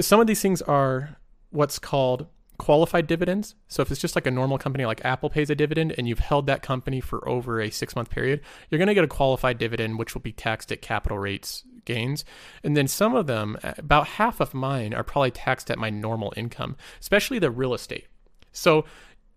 some 0.00 0.20
of 0.20 0.26
these 0.26 0.40
things 0.40 0.62
are 0.62 1.16
what's 1.50 1.78
called 1.78 2.26
qualified 2.58 3.06
dividends. 3.06 3.54
So 3.68 3.82
if 3.82 3.90
it's 3.90 4.00
just 4.00 4.14
like 4.14 4.26
a 4.26 4.30
normal 4.30 4.58
company 4.58 4.84
like 4.86 5.04
Apple 5.04 5.30
pays 5.30 5.50
a 5.50 5.54
dividend 5.54 5.94
and 5.98 6.08
you've 6.08 6.20
held 6.20 6.46
that 6.46 6.62
company 6.62 7.00
for 7.00 7.26
over 7.28 7.60
a 7.60 7.70
six 7.70 7.96
month 7.96 8.10
period, 8.10 8.40
you're 8.70 8.78
going 8.78 8.88
to 8.88 8.94
get 8.94 9.04
a 9.04 9.08
qualified 9.08 9.58
dividend, 9.58 9.98
which 9.98 10.14
will 10.14 10.22
be 10.22 10.32
taxed 10.32 10.70
at 10.70 10.82
capital 10.82 11.18
rates 11.18 11.64
gains. 11.84 12.24
And 12.62 12.76
then 12.76 12.88
some 12.88 13.14
of 13.14 13.26
them, 13.26 13.58
about 13.62 14.06
half 14.06 14.40
of 14.40 14.54
mine, 14.54 14.94
are 14.94 15.04
probably 15.04 15.30
taxed 15.30 15.70
at 15.70 15.78
my 15.78 15.90
normal 15.90 16.32
income, 16.36 16.76
especially 17.00 17.38
the 17.38 17.50
real 17.50 17.74
estate. 17.74 18.06
So 18.52 18.84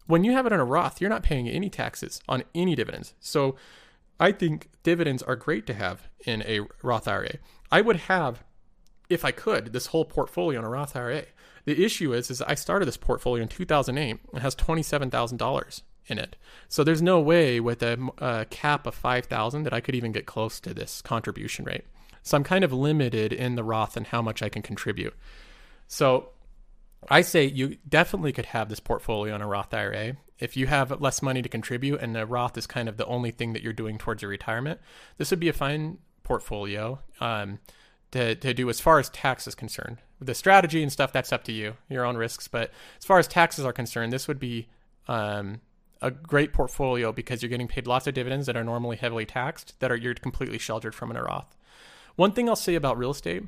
when 0.05 0.23
you 0.23 0.31
have 0.31 0.45
it 0.45 0.53
in 0.53 0.59
a 0.59 0.65
Roth, 0.65 1.01
you're 1.01 1.09
not 1.09 1.23
paying 1.23 1.49
any 1.49 1.69
taxes 1.69 2.21
on 2.29 2.43
any 2.55 2.75
dividends. 2.75 3.15
So 3.19 3.57
I 4.19 4.31
think 4.31 4.69
dividends 4.83 5.23
are 5.23 5.35
great 5.35 5.67
to 5.67 5.73
have 5.73 6.07
in 6.25 6.43
a 6.43 6.61
Roth 6.81 7.07
IRA. 7.07 7.35
I 7.71 7.81
would 7.81 7.97
have, 7.97 8.43
if 9.09 9.23
I 9.23 9.31
could, 9.31 9.73
this 9.73 9.87
whole 9.87 10.05
portfolio 10.05 10.59
in 10.59 10.65
a 10.65 10.69
Roth 10.69 10.95
IRA 10.95 11.25
the 11.67 11.83
issue 11.83 12.13
is, 12.13 12.31
is 12.31 12.41
I 12.41 12.55
started 12.55 12.85
this 12.85 12.95
portfolio 12.95 13.43
in 13.43 13.49
2008. 13.49 14.19
It 14.33 14.39
has 14.39 14.55
$27,000 14.55 15.81
in 16.07 16.17
it. 16.17 16.37
So 16.69 16.81
there's 16.81 17.01
no 17.01 17.19
way 17.19 17.59
with 17.59 17.83
a, 17.83 17.99
a 18.19 18.45
cap 18.45 18.87
of 18.87 18.95
5,000 18.95 19.63
that 19.63 19.73
I 19.73 19.81
could 19.81 19.93
even 19.93 20.13
get 20.13 20.25
close 20.25 20.61
to 20.61 20.73
this 20.73 21.01
contribution 21.01 21.65
rate. 21.65 21.83
So 22.23 22.37
I'm 22.37 22.45
kind 22.45 22.63
of 22.63 22.71
limited 22.71 23.33
in 23.33 23.55
the 23.55 23.65
Roth 23.65 23.97
and 23.97 24.07
how 24.07 24.21
much 24.21 24.41
I 24.41 24.47
can 24.47 24.61
contribute. 24.61 25.13
So 25.89 26.29
I 27.09 27.19
say 27.19 27.43
you 27.43 27.75
definitely 27.87 28.31
could 28.31 28.45
have 28.45 28.69
this 28.69 28.79
portfolio 28.79 29.35
in 29.35 29.41
a 29.41 29.47
Roth 29.47 29.73
IRA. 29.73 30.15
If 30.39 30.55
you 30.55 30.67
have 30.67 31.01
less 31.01 31.21
money 31.21 31.41
to 31.41 31.49
contribute 31.49 31.99
and 32.01 32.15
a 32.15 32.25
Roth 32.25 32.57
is 32.57 32.67
kind 32.67 32.87
of 32.87 32.97
the 32.97 33.05
only 33.05 33.31
thing 33.31 33.53
that 33.53 33.63
you're 33.63 33.73
doing 33.73 33.97
towards 33.97 34.21
your 34.21 34.29
retirement, 34.29 34.79
this 35.17 35.31
would 35.31 35.39
be 35.39 35.49
a 35.49 35.53
fine 35.53 35.97
portfolio. 36.23 36.99
Um, 37.19 37.59
to, 38.11 38.35
to 38.35 38.53
do 38.53 38.69
as 38.69 38.79
far 38.79 38.99
as 38.99 39.09
tax 39.09 39.47
is 39.47 39.55
concerned. 39.55 39.97
The 40.19 40.33
strategy 40.33 40.81
and 40.81 40.91
stuff, 40.91 41.11
that's 41.11 41.33
up 41.33 41.43
to 41.45 41.51
you, 41.51 41.75
your 41.89 42.05
own 42.05 42.17
risks. 42.17 42.47
But 42.47 42.71
as 42.97 43.05
far 43.05 43.19
as 43.19 43.27
taxes 43.27 43.65
are 43.65 43.73
concerned, 43.73 44.13
this 44.13 44.27
would 44.27 44.39
be 44.39 44.69
um, 45.07 45.61
a 46.01 46.11
great 46.11 46.53
portfolio 46.53 47.11
because 47.11 47.41
you're 47.41 47.49
getting 47.49 47.67
paid 47.67 47.87
lots 47.87 48.07
of 48.07 48.13
dividends 48.13 48.45
that 48.47 48.57
are 48.57 48.63
normally 48.63 48.97
heavily 48.97 49.25
taxed 49.25 49.79
that 49.79 49.91
are 49.91 49.95
you're 49.95 50.13
completely 50.13 50.57
sheltered 50.57 50.95
from 50.95 51.11
in 51.11 51.17
a 51.17 51.23
Roth. 51.23 51.55
One 52.15 52.31
thing 52.31 52.49
I'll 52.49 52.55
say 52.55 52.75
about 52.75 52.97
real 52.97 53.11
estate 53.11 53.43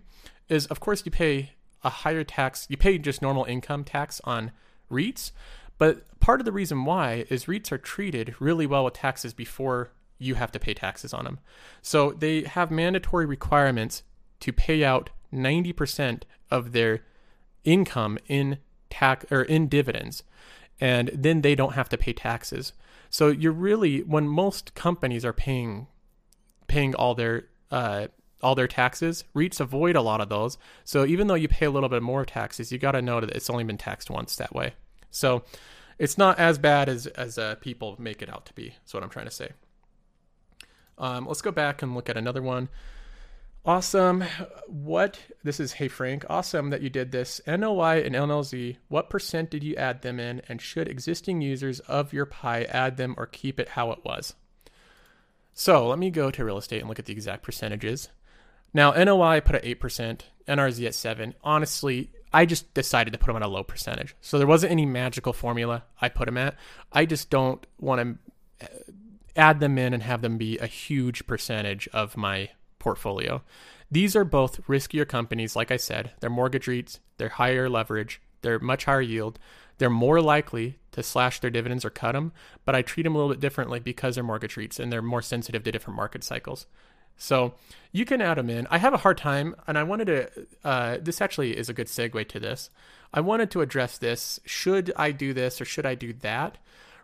is, 0.48 0.68
of 0.68 0.80
course, 0.80 1.04
you 1.06 1.12
pay 1.12 1.52
a 1.84 1.90
higher 1.90 2.24
tax. 2.24 2.68
You 2.70 2.78
pay 2.78 2.98
just 2.98 3.22
normal 3.22 3.46
income 3.46 3.84
tax 3.84 4.22
on 4.26 4.52
REITs, 4.92 5.32
but 5.80 6.20
part 6.20 6.40
of 6.40 6.46
the 6.46 6.52
reason 6.52 6.86
why 6.86 7.26
is 7.30 7.46
REITs 7.46 7.72
are 7.72 7.80
treated 7.80 8.36
really 8.40 8.68
well 8.68 8.86
with 8.86 8.94
taxes 8.94 9.34
before 9.34 9.92
you 10.20 10.36
have 10.36 10.52
to 10.52 10.60
pay 10.60 10.76
taxes 10.76 11.14
on 11.14 11.24
them. 11.24 11.40
So 11.82 12.12
they 12.12 12.44
have 12.44 12.70
mandatory 12.70 13.26
requirements 13.26 14.04
to 14.42 14.54
pay 14.54 14.84
out 14.84 15.10
90% 15.34 16.24
of 16.52 16.74
their 16.74 17.04
income 17.64 18.20
in 18.28 18.60
tax 18.90 19.26
or 19.32 19.42
in 19.42 19.68
dividends 19.68 20.24
and 20.82 21.10
then 21.14 21.42
they 21.42 21.56
don't 21.56 21.74
have 21.74 21.90
to 21.90 21.98
pay 21.98 22.14
taxes. 22.14 22.74
So 23.10 23.28
you're 23.28 23.52
really 23.52 24.00
when 24.00 24.28
most 24.28 24.76
companies 24.76 25.26
are 25.26 25.34
paying 25.34 25.88
paying 26.68 26.96
all 26.96 27.16
their 27.16 27.48
uh, 27.72 28.08
all 28.42 28.56
their 28.56 28.68
taxes, 28.68 29.26
REITs 29.36 29.60
avoid 29.60 29.96
a 29.96 30.02
lot 30.02 30.22
of 30.22 30.30
those. 30.30 30.58
So 30.86 31.06
even 31.06 31.28
though 31.28 31.36
you 31.36 31.48
pay 31.48 31.66
a 31.66 31.72
little 31.72 31.90
bit 31.90 32.02
more 32.02 32.26
taxes, 32.26 32.72
you 32.72 32.78
got 32.78 32.94
to 32.94 33.02
know 33.02 33.20
that 33.20 33.32
it's 33.32 33.50
only 33.50 33.66
been 33.66 33.78
taxed 33.78 34.10
once 34.10 34.36
that 34.38 34.56
way. 34.56 34.74
So 35.12 35.44
it's 35.98 36.18
not 36.18 36.40
as 36.40 36.58
bad 36.58 36.90
as 36.90 37.08
as 37.08 37.38
uh, 37.38 37.56
people 37.56 37.96
make 38.00 38.22
it 38.22 38.30
out 38.30 38.46
to 38.48 38.54
be. 38.54 38.70
That's 38.70 38.94
what 38.94 39.04
I'm 39.04 39.10
trying 39.10 39.26
to 39.26 39.32
say. 39.32 39.52
Um, 40.98 41.26
let's 41.26 41.42
go 41.42 41.52
back 41.52 41.82
and 41.82 41.96
look 41.96 42.10
at 42.10 42.18
another 42.18 42.42
one. 42.42 42.70
Awesome. 43.66 44.24
What 44.68 45.20
this 45.44 45.60
is 45.60 45.74
hey 45.74 45.90
Frank, 45.90 46.26
awesome 46.30 46.70
that 46.70 46.82
you 46.82 46.90
did 46.90 47.12
this. 47.12 47.42
NLY 47.46 48.06
and 48.06 48.16
NRZ, 48.16 48.78
what 48.88 49.10
percent 49.10 49.50
did 49.50 49.64
you 49.64 49.76
add 49.76 50.02
them 50.02 50.20
in 50.20 50.42
and 50.48 50.62
should 50.62 50.88
existing 50.88 51.42
users 51.42 51.80
of 51.82 52.14
your 52.14 52.26
pie 52.26 52.64
add 52.64 52.98
them 52.98 53.16
or 53.18 53.26
keep 53.26 53.60
it 53.60 53.70
how 53.70 53.92
it 53.92 54.04
was? 54.04 54.34
So, 55.54 55.88
let 55.88 56.00
me 56.00 56.10
go 56.10 56.32
to 56.32 56.46
real 56.46 56.58
estate 56.58 56.80
and 56.80 56.88
look 56.88 57.00
at 57.00 57.06
the 57.06 57.14
exact 57.14 57.44
percentages. 57.44 58.08
Now, 58.74 58.94
NLY 58.94 59.44
put 59.44 59.56
at 59.56 59.64
8%, 59.64 60.22
NRZ 60.48 60.86
at 60.86 60.96
7. 60.96 61.34
Honestly, 61.44 62.12
I 62.32 62.46
just 62.46 62.74
decided 62.74 63.12
to 63.14 63.20
put 63.20 63.28
them 63.28 63.38
at 63.38 63.42
a 63.42 63.48
low 63.48 63.64
percentage. 63.64 64.16
So 64.22 64.38
there 64.38 64.48
wasn't 64.48 64.72
any 64.72 64.86
magical 64.86 65.34
formula 65.34 65.84
I 66.02 66.10
put 66.10 66.26
them 66.26 66.38
at. 66.38 66.56
I 66.92 67.06
just 67.06 67.30
don't 67.30 67.66
want 67.80 68.20
to 68.60 68.66
uh, 68.66 68.92
add 69.36 69.60
them 69.60 69.78
in 69.78 69.94
and 69.94 70.04
have 70.04 70.22
them 70.22 70.38
be 70.38 70.58
a 70.58 70.68
huge 70.68 71.26
percentage 71.26 71.88
of 71.94 72.18
my 72.18 72.50
portfolio. 72.78 73.42
These 73.92 74.16
are 74.16 74.24
both 74.24 74.66
riskier 74.68 75.08
companies, 75.08 75.56
like 75.56 75.72
I 75.72 75.78
said. 75.78 76.12
They're 76.20 76.30
mortgage 76.30 76.68
REITs, 76.68 77.00
they're 77.18 77.30
higher 77.30 77.68
leverage, 77.68 78.22
they're 78.42 78.60
much 78.60 78.86
higher 78.86 79.02
yield. 79.02 79.40
They're 79.80 79.90
more 79.90 80.22
likely 80.22 80.78
to 80.92 81.02
slash 81.02 81.40
their 81.40 81.50
dividends 81.50 81.86
or 81.86 81.90
cut 81.90 82.12
them, 82.12 82.34
but 82.66 82.76
I 82.76 82.82
treat 82.82 83.04
them 83.04 83.16
a 83.16 83.18
little 83.18 83.34
bit 83.34 83.40
differently 83.40 83.80
because 83.80 84.16
they're 84.16 84.24
mortgage 84.24 84.56
REITs 84.56 84.78
and 84.78 84.92
they're 84.92 85.02
more 85.02 85.22
sensitive 85.22 85.64
to 85.64 85.72
different 85.72 85.96
market 85.96 86.24
cycles. 86.24 86.66
So 87.20 87.54
you 87.92 88.06
can 88.06 88.22
add 88.22 88.38
them 88.38 88.50
in. 88.50 88.66
I 88.72 88.80
have 88.80 88.94
a 88.94 88.98
hard 88.98 89.18
time, 89.18 89.56
and 89.68 89.78
I 89.78 89.84
wanted 89.84 90.06
to. 90.06 90.48
Uh, 90.64 90.98
this 91.00 91.22
actually 91.22 91.56
is 91.56 91.70
a 91.70 91.74
good 91.74 91.88
segue 91.88 92.28
to 92.30 92.40
this. 92.40 92.72
I 93.14 93.22
wanted 93.22 93.52
to 93.52 93.62
address 93.62 93.98
this. 93.98 94.40
Should 94.46 94.92
I 94.96 95.12
do 95.12 95.34
this 95.34 95.62
or 95.62 95.66
should 95.66 95.86
I 95.86 95.96
do 95.96 96.14
that? 96.14 96.58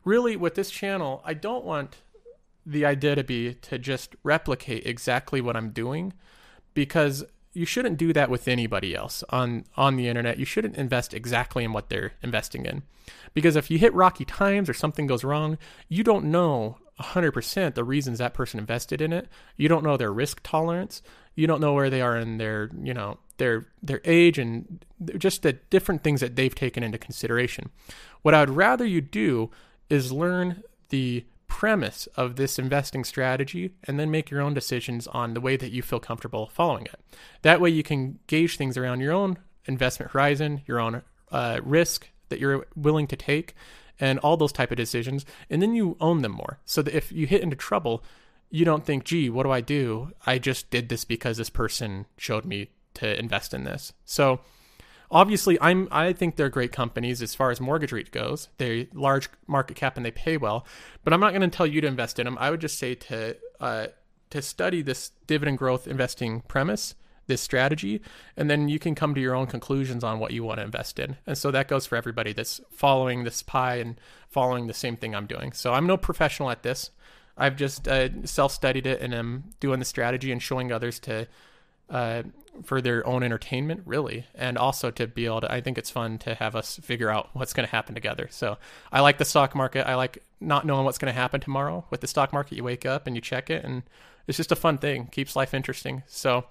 Really, 0.04 0.36
with 0.36 0.56
this 0.56 0.72
channel, 0.72 1.22
I 1.26 1.34
don't 1.34 1.66
want 1.66 1.98
the 2.66 2.86
idea 2.86 3.16
to 3.16 3.24
be 3.24 3.54
to 3.54 3.78
just 3.78 4.16
replicate 4.24 4.86
exactly 4.86 5.42
what 5.42 5.56
I'm 5.56 5.70
doing 5.70 6.14
because 6.74 7.24
you 7.54 7.66
shouldn't 7.66 7.98
do 7.98 8.12
that 8.14 8.30
with 8.30 8.48
anybody 8.48 8.96
else 8.96 9.24
on 9.30 9.66
on 9.76 9.96
the 9.96 10.08
internet. 10.08 10.40
You 10.40 10.46
shouldn't 10.46 10.76
invest 10.76 11.14
exactly 11.14 11.64
in 11.64 11.74
what 11.74 11.90
they're 11.90 12.14
investing 12.22 12.66
in. 12.66 12.84
Because 13.34 13.56
if 13.56 13.70
you 13.70 13.80
hit 13.80 13.94
rocky 13.94 14.26
times 14.26 14.70
or 14.70 14.74
something 14.74 15.08
goes 15.08 15.24
wrong, 15.24 15.58
you 15.90 16.04
don't 16.04 16.26
know 16.26 16.78
100% 17.00 17.76
the 17.76 17.84
reasons 17.84 18.20
that 18.20 18.34
person 18.34 18.60
invested 18.60 19.02
in 19.02 19.12
it. 19.12 19.28
You 19.58 19.68
don't 19.68 19.84
know 19.84 19.98
their 19.98 20.14
risk 20.14 20.42
tolerance. 20.44 21.02
You 21.36 21.48
don't 21.48 21.62
know 21.62 21.74
where 21.74 21.90
they 21.90 22.02
are 22.02 22.18
in 22.18 22.38
their, 22.38 22.70
you 22.82 22.94
know, 22.94 23.18
their 23.38 23.66
their 23.84 24.00
age 24.06 24.40
and 24.40 24.86
just 25.18 25.42
the 25.42 25.54
different 25.54 26.04
things 26.04 26.22
that 26.22 26.38
they've 26.38 26.56
taken 26.56 26.84
into 26.84 26.98
consideration. 26.98 27.70
What 28.22 28.34
I 28.34 28.40
would 28.40 28.52
rather 28.52 28.86
you 28.86 29.02
do 29.02 29.52
is 29.90 30.12
learn 30.12 30.64
the 30.90 31.26
premise 31.48 32.08
of 32.16 32.36
this 32.36 32.58
investing 32.58 33.04
strategy 33.04 33.72
and 33.84 34.00
then 34.00 34.12
make 34.12 34.30
your 34.30 34.42
own 34.42 34.54
decisions 34.54 35.08
on 35.08 35.34
the 35.34 35.42
way 35.42 35.56
that 35.58 35.72
you 35.72 35.82
feel 35.82 36.00
comfortable 36.00 36.48
following 36.48 36.86
it. 36.86 37.00
That 37.42 37.62
way, 37.62 37.70
you 37.70 37.84
can 37.84 38.20
gauge 38.28 38.58
things 38.58 38.78
around 38.78 39.02
your 39.02 39.14
own 39.14 39.38
investment 39.66 40.12
horizon, 40.12 40.62
your 40.66 40.80
own 40.80 41.02
uh, 41.32 41.60
risk 41.64 42.10
that 42.30 42.40
you're 42.40 42.66
willing 42.76 43.08
to 43.08 43.16
take, 43.16 43.56
and 44.00 44.20
all 44.20 44.38
those 44.38 44.52
type 44.52 44.72
of 44.72 44.78
decisions. 44.78 45.26
And 45.50 45.62
then 45.62 45.76
you 45.76 45.98
own 46.00 46.22
them 46.22 46.34
more. 46.34 46.60
So 46.66 46.82
that 46.82 46.96
if 46.96 47.12
you 47.12 47.28
hit 47.28 47.42
into 47.42 47.56
trouble, 47.56 48.04
you 48.50 48.66
don't 48.66 48.86
think, 48.86 49.04
gee, 49.04 49.30
what 49.30 49.44
do 49.44 49.52
I 49.52 49.62
do? 49.62 50.12
I 50.26 50.38
just 50.38 50.70
did 50.70 50.90
this 50.90 51.06
because 51.06 51.38
this 51.38 51.50
person 51.50 52.06
showed 52.18 52.46
me 52.46 52.70
to 52.96 53.18
invest 53.20 53.54
in 53.54 53.64
this. 53.64 53.94
So 54.06 54.40
obviously 55.12 55.58
i'm 55.62 55.88
i 55.92 56.12
think 56.12 56.36
they're 56.36 56.50
great 56.50 56.72
companies 56.72 57.22
as 57.22 57.36
far 57.36 57.52
as 57.52 57.62
mortgage 57.62 57.92
rate 57.92 58.12
goes 58.12 58.50
they're 58.58 58.86
large 58.94 59.30
market 59.48 59.76
cap 59.76 59.98
and 59.98 60.06
they 60.06 60.12
pay 60.12 60.38
well 60.38 60.66
but 61.04 61.14
i'm 61.14 61.20
not 61.20 61.32
going 61.32 61.42
to 61.42 61.56
tell 61.56 61.68
you 61.68 61.82
to 61.82 61.88
invest 61.88 62.20
in 62.20 62.26
them 62.26 62.38
i 62.40 62.50
would 62.50 62.62
just 62.62 62.78
say 62.78 62.96
to 62.96 63.36
uh, 63.60 63.88
to 64.30 64.42
study 64.42 64.82
this 64.82 65.12
dividend 65.28 65.58
growth 65.58 65.88
investing 65.88 66.42
premise 66.48 66.96
this 67.28 67.42
strategy 67.42 68.02
and 68.38 68.50
then 68.50 68.70
you 68.70 68.80
can 68.80 68.96
come 68.96 69.16
to 69.16 69.22
your 69.22 69.36
own 69.36 69.48
conclusions 69.48 70.04
on 70.04 70.20
what 70.20 70.32
you 70.32 70.44
want 70.44 70.60
to 70.60 70.64
invest 70.64 71.00
in 71.00 71.18
and 71.26 71.38
so 71.38 71.52
that 71.52 71.68
goes 71.68 71.86
for 71.86 71.96
everybody 71.96 72.34
that's 72.34 72.62
following 72.70 73.24
this 73.24 73.42
pie 73.42 73.76
and 73.76 74.00
following 74.30 74.68
the 74.68 74.74
same 74.74 74.96
thing 74.96 75.16
i'm 75.16 75.26
doing 75.26 75.52
so 75.52 75.74
i'm 75.74 75.88
no 75.88 75.98
professional 75.98 76.50
at 76.50 76.64
this 76.64 76.92
i've 77.38 77.56
just 77.56 77.88
uh, 77.88 78.10
self-studied 78.26 78.86
it 78.86 79.02
and 79.02 79.14
i'm 79.14 79.44
doing 79.60 79.80
the 79.80 79.86
strategy 79.86 80.32
and 80.32 80.42
showing 80.42 80.72
others 80.72 81.00
to 81.00 81.28
uh, 81.90 82.24
for 82.64 82.82
their 82.82 83.06
own 83.06 83.24
entertainment, 83.24 83.82
really, 83.86 84.26
and 84.34 84.58
also 84.58 84.90
to 84.92 85.08
be 85.08 85.26
able 85.26 85.42
to. 85.42 85.52
I 85.52 85.62
think 85.62 85.78
it's 85.78 85.90
fun 85.90 86.18
to 86.20 86.36
have 86.36 86.56
us 86.56 86.78
figure 86.78 87.10
out 87.10 87.30
what's 87.34 87.54
going 87.54 87.68
to 87.68 87.72
happen 87.72 87.96
together. 87.96 88.28
So 88.32 88.58
I 88.92 89.02
like 89.02 89.18
the 89.18 89.26
stock 89.26 89.56
market. 89.56 89.88
I 89.88 89.96
like 89.96 90.24
not 90.40 90.66
knowing 90.66 90.86
what's 90.86 90.98
going 90.98 91.14
to 91.14 91.20
happen 91.20 91.42
tomorrow. 91.42 91.86
With 91.90 92.02
the 92.02 92.08
stock 92.08 92.34
market, 92.34 92.56
you 92.56 92.64
wake 92.64 92.86
up 92.86 93.08
and 93.08 93.16
you 93.16 93.22
check 93.22 93.50
it, 93.50 93.64
and 93.64 93.84
it's 94.28 94.38
just 94.38 94.52
a 94.52 94.56
fun 94.56 94.78
thing. 94.78 95.08
Keeps 95.08 95.36
life 95.36 95.54
interesting. 95.54 96.04
So 96.08 96.46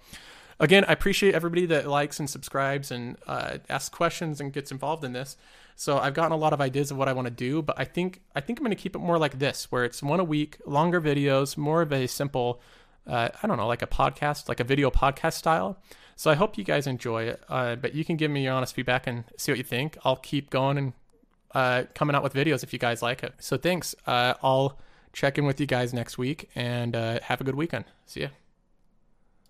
again, 0.61 0.85
I 0.87 0.93
appreciate 0.93 1.35
everybody 1.35 1.67
that 1.67 1.87
likes 1.87 2.19
and 2.21 2.29
subscribes 2.29 2.90
and 2.90 3.17
uh, 3.27 3.59
asks 3.69 3.88
questions 3.88 4.40
and 4.40 4.53
gets 4.53 4.71
involved 4.71 5.05
in 5.05 5.12
this. 5.12 5.37
So 5.77 5.99
I've 5.99 6.14
gotten 6.14 6.33
a 6.33 6.37
lot 6.37 6.53
of 6.53 6.61
ideas 6.61 6.90
of 6.90 6.97
what 6.97 7.09
I 7.09 7.12
want 7.12 7.27
to 7.27 7.33
do, 7.33 7.61
but 7.61 7.79
I 7.79 7.85
think 7.85 8.21
I 8.35 8.40
think 8.40 8.59
I'm 8.59 8.64
going 8.64 8.77
to 8.77 8.81
keep 8.81 8.95
it 8.95 9.01
more 9.01 9.19
like 9.19 9.38
this, 9.38 9.71
where 9.73 9.85
it's 9.85 10.03
one 10.03 10.21
a 10.21 10.25
week, 10.25 10.59
longer 10.67 11.01
videos, 11.01 11.57
more 11.57 11.83
of 11.83 11.93
a 11.93 12.07
simple 12.07 12.61
uh, 13.07 13.29
I 13.43 13.47
don't 13.47 13.57
know, 13.57 13.67
like 13.67 13.83
a 13.83 13.87
podcast, 13.87 14.49
like 14.49 14.61
a 14.61 14.64
video 14.64 14.90
podcast 14.90 15.35
style. 15.35 15.79
So 16.17 16.31
I 16.31 16.35
hope 16.35 16.57
you 16.57 16.64
guys 16.64 16.87
enjoy 16.87 17.25
it. 17.25 17.43
Uh, 17.49 17.77
but 17.77 17.95
you 17.95 18.05
can 18.05 18.17
give 18.17 18.31
me 18.31 18.45
your 18.45 18.55
honest 18.55 18.75
feedback 18.75 19.07
and 19.07 19.25
see 19.37 19.53
what 19.53 19.59
you 19.59 19.64
think. 19.64 19.99
I'll 20.05 20.17
keep 20.17 20.51
going 20.51 20.79
and 20.79 20.93
uh, 21.55 21.85
coming 21.95 22.14
out 22.17 22.23
with 22.23 22.35
videos 22.35 22.62
if 22.62 22.73
you 22.73 22.79
guys 22.79 23.03
like 23.03 23.23
it. 23.23 23.35
So 23.38 23.57
thanks. 23.57 23.95
Uh, 24.07 24.35
I'll 24.43 24.79
check 25.12 25.38
in 25.38 25.45
with 25.45 25.61
you 25.61 25.67
guys 25.67 25.93
next 25.93 26.19
week 26.19 26.49
and 26.55 26.97
uh, 26.97 27.21
have 27.25 27.40
a 27.40 27.45
good 27.45 27.55
weekend. 27.57 27.85
See 28.07 28.23
ya. 28.23 28.29